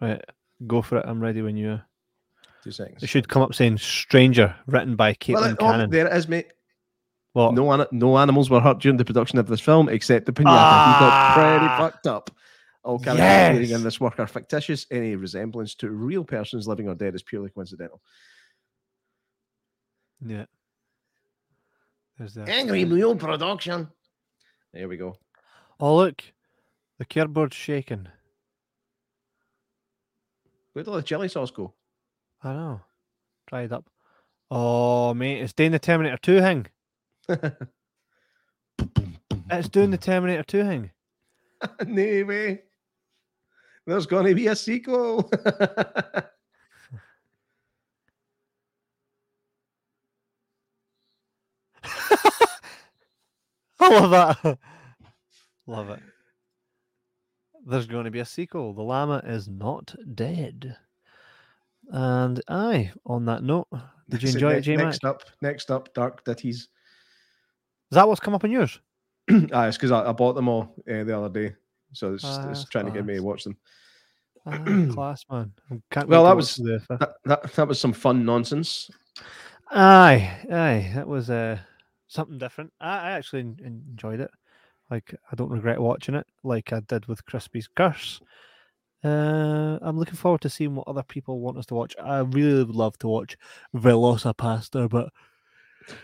[0.00, 0.20] Right,
[0.66, 1.04] go for it.
[1.06, 1.82] I'm ready when you are.
[2.64, 3.02] Two seconds.
[3.02, 5.90] It should come up saying "Stranger," written by Caitlin Well, oh, Cannon.
[5.90, 6.52] there it is, mate.
[7.32, 7.54] What?
[7.54, 10.94] No, an- no animals were hurt during the production of this film, except the pinata.
[10.94, 11.76] He got pretty Ah.
[11.78, 12.30] fucked up.
[12.82, 13.78] All characters appearing Yes.
[13.78, 14.86] in this work are fictitious.
[14.90, 18.00] Any resemblance to real persons living or dead is purely coincidental.
[20.26, 20.46] Yeah.
[22.20, 22.50] There's that.
[22.50, 23.88] Angry Mule Production.
[24.74, 25.16] There we go.
[25.80, 26.22] Oh look,
[26.98, 28.08] the cardboard's shaking.
[30.74, 31.72] Where did all the chili sauce go?
[32.42, 32.82] I know.
[33.46, 33.88] Dried up.
[34.50, 36.66] Oh mate, it's doing the Terminator 2 thing.
[39.52, 40.90] It's doing the Terminator 2 thing.
[41.86, 42.60] no way.
[43.84, 45.28] There's going to be a sequel.
[53.82, 54.10] I love
[54.42, 54.58] that.
[55.66, 56.00] love it.
[57.66, 58.72] There's going to be a sequel.
[58.72, 60.76] The llama is not dead.
[61.90, 63.68] And aye, on that note,
[64.08, 66.56] did you enjoy it, J Next up, next up, Dark Ditties.
[66.56, 66.68] Is
[67.92, 68.78] that what's come up on yours?
[69.52, 71.54] ah, it's because I, I bought them all uh, the other day,
[71.92, 73.56] so it's, Ah, it's trying to get me to watch them.
[74.46, 74.62] Ah,
[74.92, 75.52] class, man.
[76.06, 76.98] Well, that was- watch the fifth.
[77.00, 78.90] That, that that was some fun nonsense.
[79.72, 81.58] Aye, aye, that was uh,
[82.10, 82.72] something different.
[82.80, 84.30] I, I actually en- enjoyed it.
[84.90, 88.20] Like, I don't regret watching it, like I did with Crispy's Curse.
[89.02, 91.94] Uh, I'm looking forward to seeing what other people want us to watch.
[92.02, 93.36] I really would love to watch
[93.74, 95.10] VelociPastor, but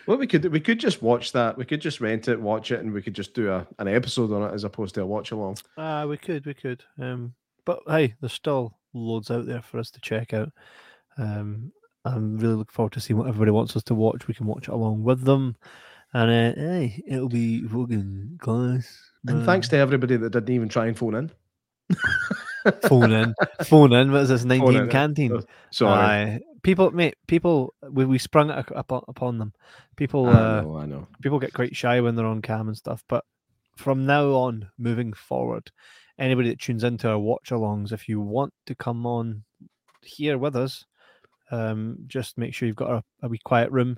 [0.06, 1.58] Well, we could we could just watch that.
[1.58, 4.32] We could just rent it, watch it, and we could just do a, an episode
[4.32, 5.58] on it as opposed to a watch along.
[5.76, 6.82] uh, we could, we could.
[6.98, 7.34] Um,
[7.66, 10.50] but hey, there's still loads out there for us to check out.
[11.18, 11.72] Um,
[12.04, 14.26] I'm really looking forward to seeing what everybody wants us to watch.
[14.28, 15.56] We can watch it along with them,
[16.12, 19.10] and uh, hey, it'll be fucking class.
[19.26, 21.30] And thanks to everybody that didn't even try and phone in.
[22.88, 23.34] phone in,
[23.64, 24.12] phone in.
[24.12, 24.44] What is this?
[24.44, 25.32] Nineteen canteen.
[25.32, 26.40] Oh, Sorry, Aye.
[26.62, 27.16] people, mate.
[27.26, 29.52] People, we, we sprung it ac- upon, upon them.
[29.96, 31.06] People, I uh, know, I know.
[31.22, 33.02] people get quite shy when they're on cam and stuff.
[33.08, 33.24] But
[33.76, 35.70] from now on, moving forward,
[36.18, 39.44] anybody that tunes into our watch alongs, if you want to come on
[40.02, 40.84] here with us,
[41.50, 43.96] um, just make sure you've got a, a wee quiet room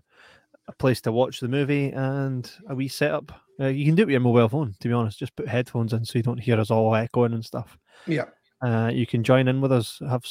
[0.68, 3.32] a place to watch the movie and a wee setup.
[3.60, 5.18] Uh, you can do it with your mobile phone, to be honest.
[5.18, 7.76] Just put headphones in so you don't hear us all echoing and stuff.
[8.06, 8.26] Yeah.
[8.60, 10.24] Uh, you can join in with us, have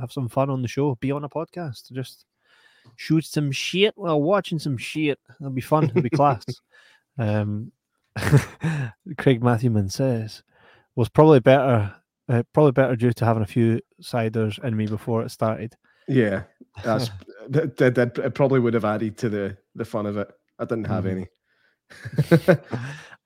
[0.00, 2.24] have some fun on the show, be on a podcast, just
[2.96, 5.18] shoot some shit while watching some shit.
[5.40, 5.84] It'll be fun.
[5.84, 6.44] It'll be class.
[7.16, 7.70] Um,
[9.18, 10.42] Craig Matthewman says
[10.96, 11.94] was probably better,
[12.28, 15.76] uh, probably better due to having a few ciders in me before it started.
[16.08, 16.42] Yeah,
[16.82, 17.10] that's
[17.50, 20.30] that, that, that it probably would have added to the the fun of it.
[20.58, 21.10] I didn't have Mhm.
[21.10, 21.26] any.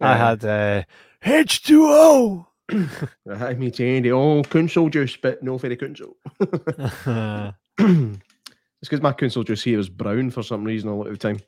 [0.00, 0.82] I had uh,
[1.24, 2.46] H2O.
[2.70, 6.16] I mean, Andy, oh, council juice, but no the council.
[7.78, 11.18] it's because my council juice here is brown for some reason a lot of the
[11.18, 11.40] time.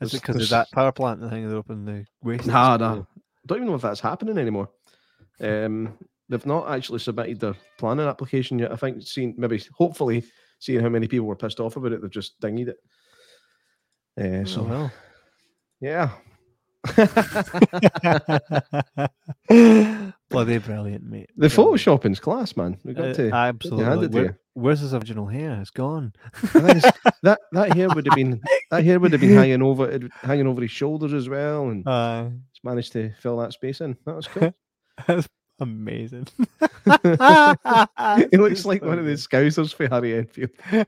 [0.00, 2.46] Is it because of that power plant The thing they opened the waste?
[2.46, 3.02] Nah, nah.
[3.46, 4.68] don't even know if that's happening anymore.
[5.40, 5.96] Um,
[6.28, 8.72] they've not actually submitted their planning application yet.
[8.72, 10.24] I think seeing maybe hopefully
[10.58, 12.76] seeing how many people were pissed off about it, they've just dinged it.
[14.20, 14.92] Uh, Oh, so well.
[15.80, 16.10] yeah.
[20.30, 21.30] Bloody brilliant, mate.
[21.36, 22.78] The photoshopping's class, man.
[22.84, 23.84] We got Uh, to absolutely.
[23.84, 24.34] hand it to Where- you.
[24.54, 25.58] where's his original hair?
[25.60, 26.12] It's gone.
[26.34, 28.40] I think it's- that that hair would have been
[28.70, 32.30] that hair would have been hanging over hanging over his shoulders as well, and Uh,
[32.64, 33.96] managed to fill that space in.
[34.06, 34.54] That was cool.
[35.06, 35.28] that's
[35.62, 36.26] amazing.
[36.86, 40.50] it looks like one of the scousers for Harry Enfield.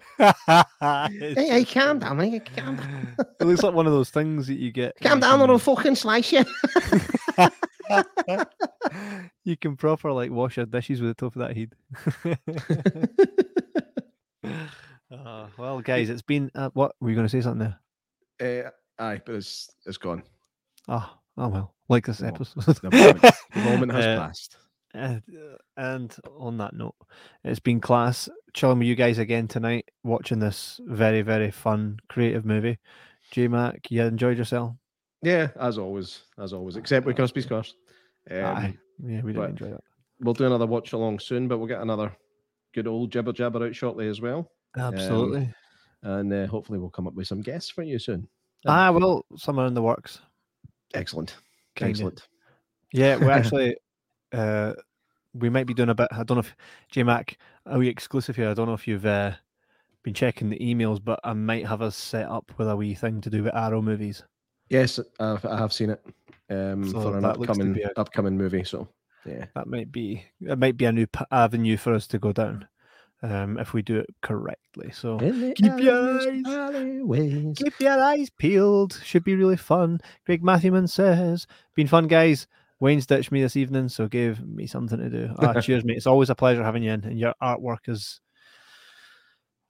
[0.80, 3.16] Hey, Hey, calm down, hey, calm down.
[3.40, 4.94] It looks like one of those things that you get.
[5.02, 6.44] Calm you down or can- I'll fucking slice you.
[9.44, 11.74] you can proper like wash your dishes with the top of that head.
[15.10, 17.70] Uh, well, guys, it's been uh, what were you going to say something
[18.40, 18.68] there?
[18.98, 20.22] Uh, aye, but it's it's gone.
[20.88, 22.64] Oh, oh well, like this No, episode.
[22.82, 23.22] The moment,
[23.54, 24.56] the moment has Uh, passed.
[24.94, 26.94] And, uh, and on that note,
[27.42, 32.44] it's been class chilling with you guys again tonight, watching this very, very fun, creative
[32.44, 32.78] movie.
[33.32, 34.76] J Mac, you enjoyed yourself?
[35.22, 37.74] Yeah, as always, as always, except with Crispy Scars.
[38.30, 38.78] Um, Aye.
[39.04, 39.80] Yeah, we did enjoy that.
[40.20, 42.16] We'll do another watch along soon, but we'll get another
[42.72, 45.52] good old jibber jabber out shortly as well, Absolutely.
[46.02, 48.28] and uh, hopefully we'll come up with some guests for you soon.
[48.66, 50.20] ah, well, somewhere in the works.
[50.94, 51.34] Excellent,
[51.74, 51.90] Kinda.
[51.90, 52.28] excellent.
[52.92, 53.76] Yeah, we're actually,
[54.34, 54.72] uh,
[55.32, 56.08] we might be doing a bit.
[56.12, 56.54] I don't know if
[56.90, 58.48] J Mac, are we exclusive here?
[58.50, 59.32] I don't know if you've uh,
[60.02, 63.20] been checking the emails, but I might have us set up with a wee thing
[63.22, 64.22] to do with Arrow movies.
[64.70, 66.04] Yes, I've, I have seen it
[66.50, 68.64] um, So for an that upcoming a- upcoming movie.
[68.64, 68.88] So
[69.26, 72.32] yeah, That might be it might be a new p- avenue for us to go
[72.32, 72.66] down,
[73.22, 74.90] um, if we do it correctly.
[74.92, 77.56] So Keep your eyes- alleyways.
[77.58, 79.00] keep your eyes peeled.
[79.04, 80.00] Should be really fun.
[80.26, 82.46] Greg Matthewman says, "Been fun, guys."
[82.80, 85.30] Wayne's ditched me this evening, so gave me something to do.
[85.38, 85.96] Ah, cheers, mate.
[85.96, 88.20] It's always a pleasure having you in, and your artwork is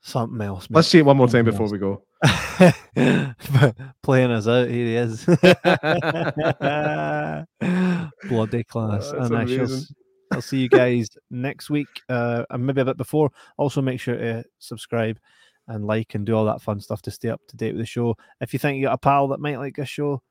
[0.02, 0.68] something else.
[0.70, 0.76] Mate.
[0.76, 2.02] Let's see it one more time before we go.
[4.02, 5.24] Playing us out, here he is.
[8.28, 9.12] Bloody class.
[9.12, 9.68] Oh, and I shall,
[10.32, 13.30] I'll see you guys next week, uh, and maybe a bit before.
[13.58, 15.18] Also, make sure to subscribe
[15.68, 17.86] and like and do all that fun stuff to stay up to date with the
[17.86, 18.16] show.
[18.40, 20.22] If you think you got a pal that might like this show,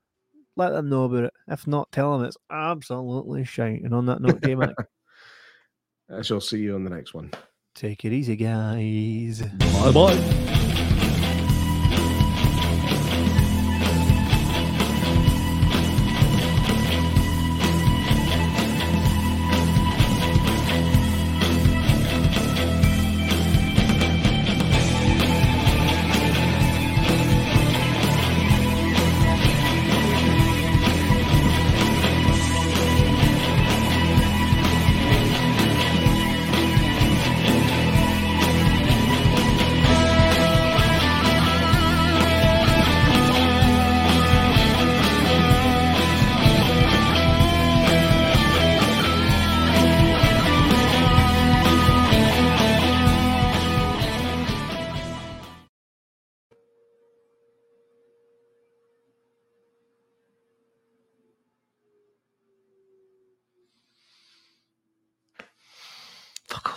[0.56, 1.34] let them know about it.
[1.48, 3.82] If not, tell them it's absolutely shite.
[3.84, 4.76] And on that note, J Mac,
[6.10, 7.32] I shall see you on the next one.
[7.76, 9.42] take it easy, guys.
[9.42, 10.60] Bye bye.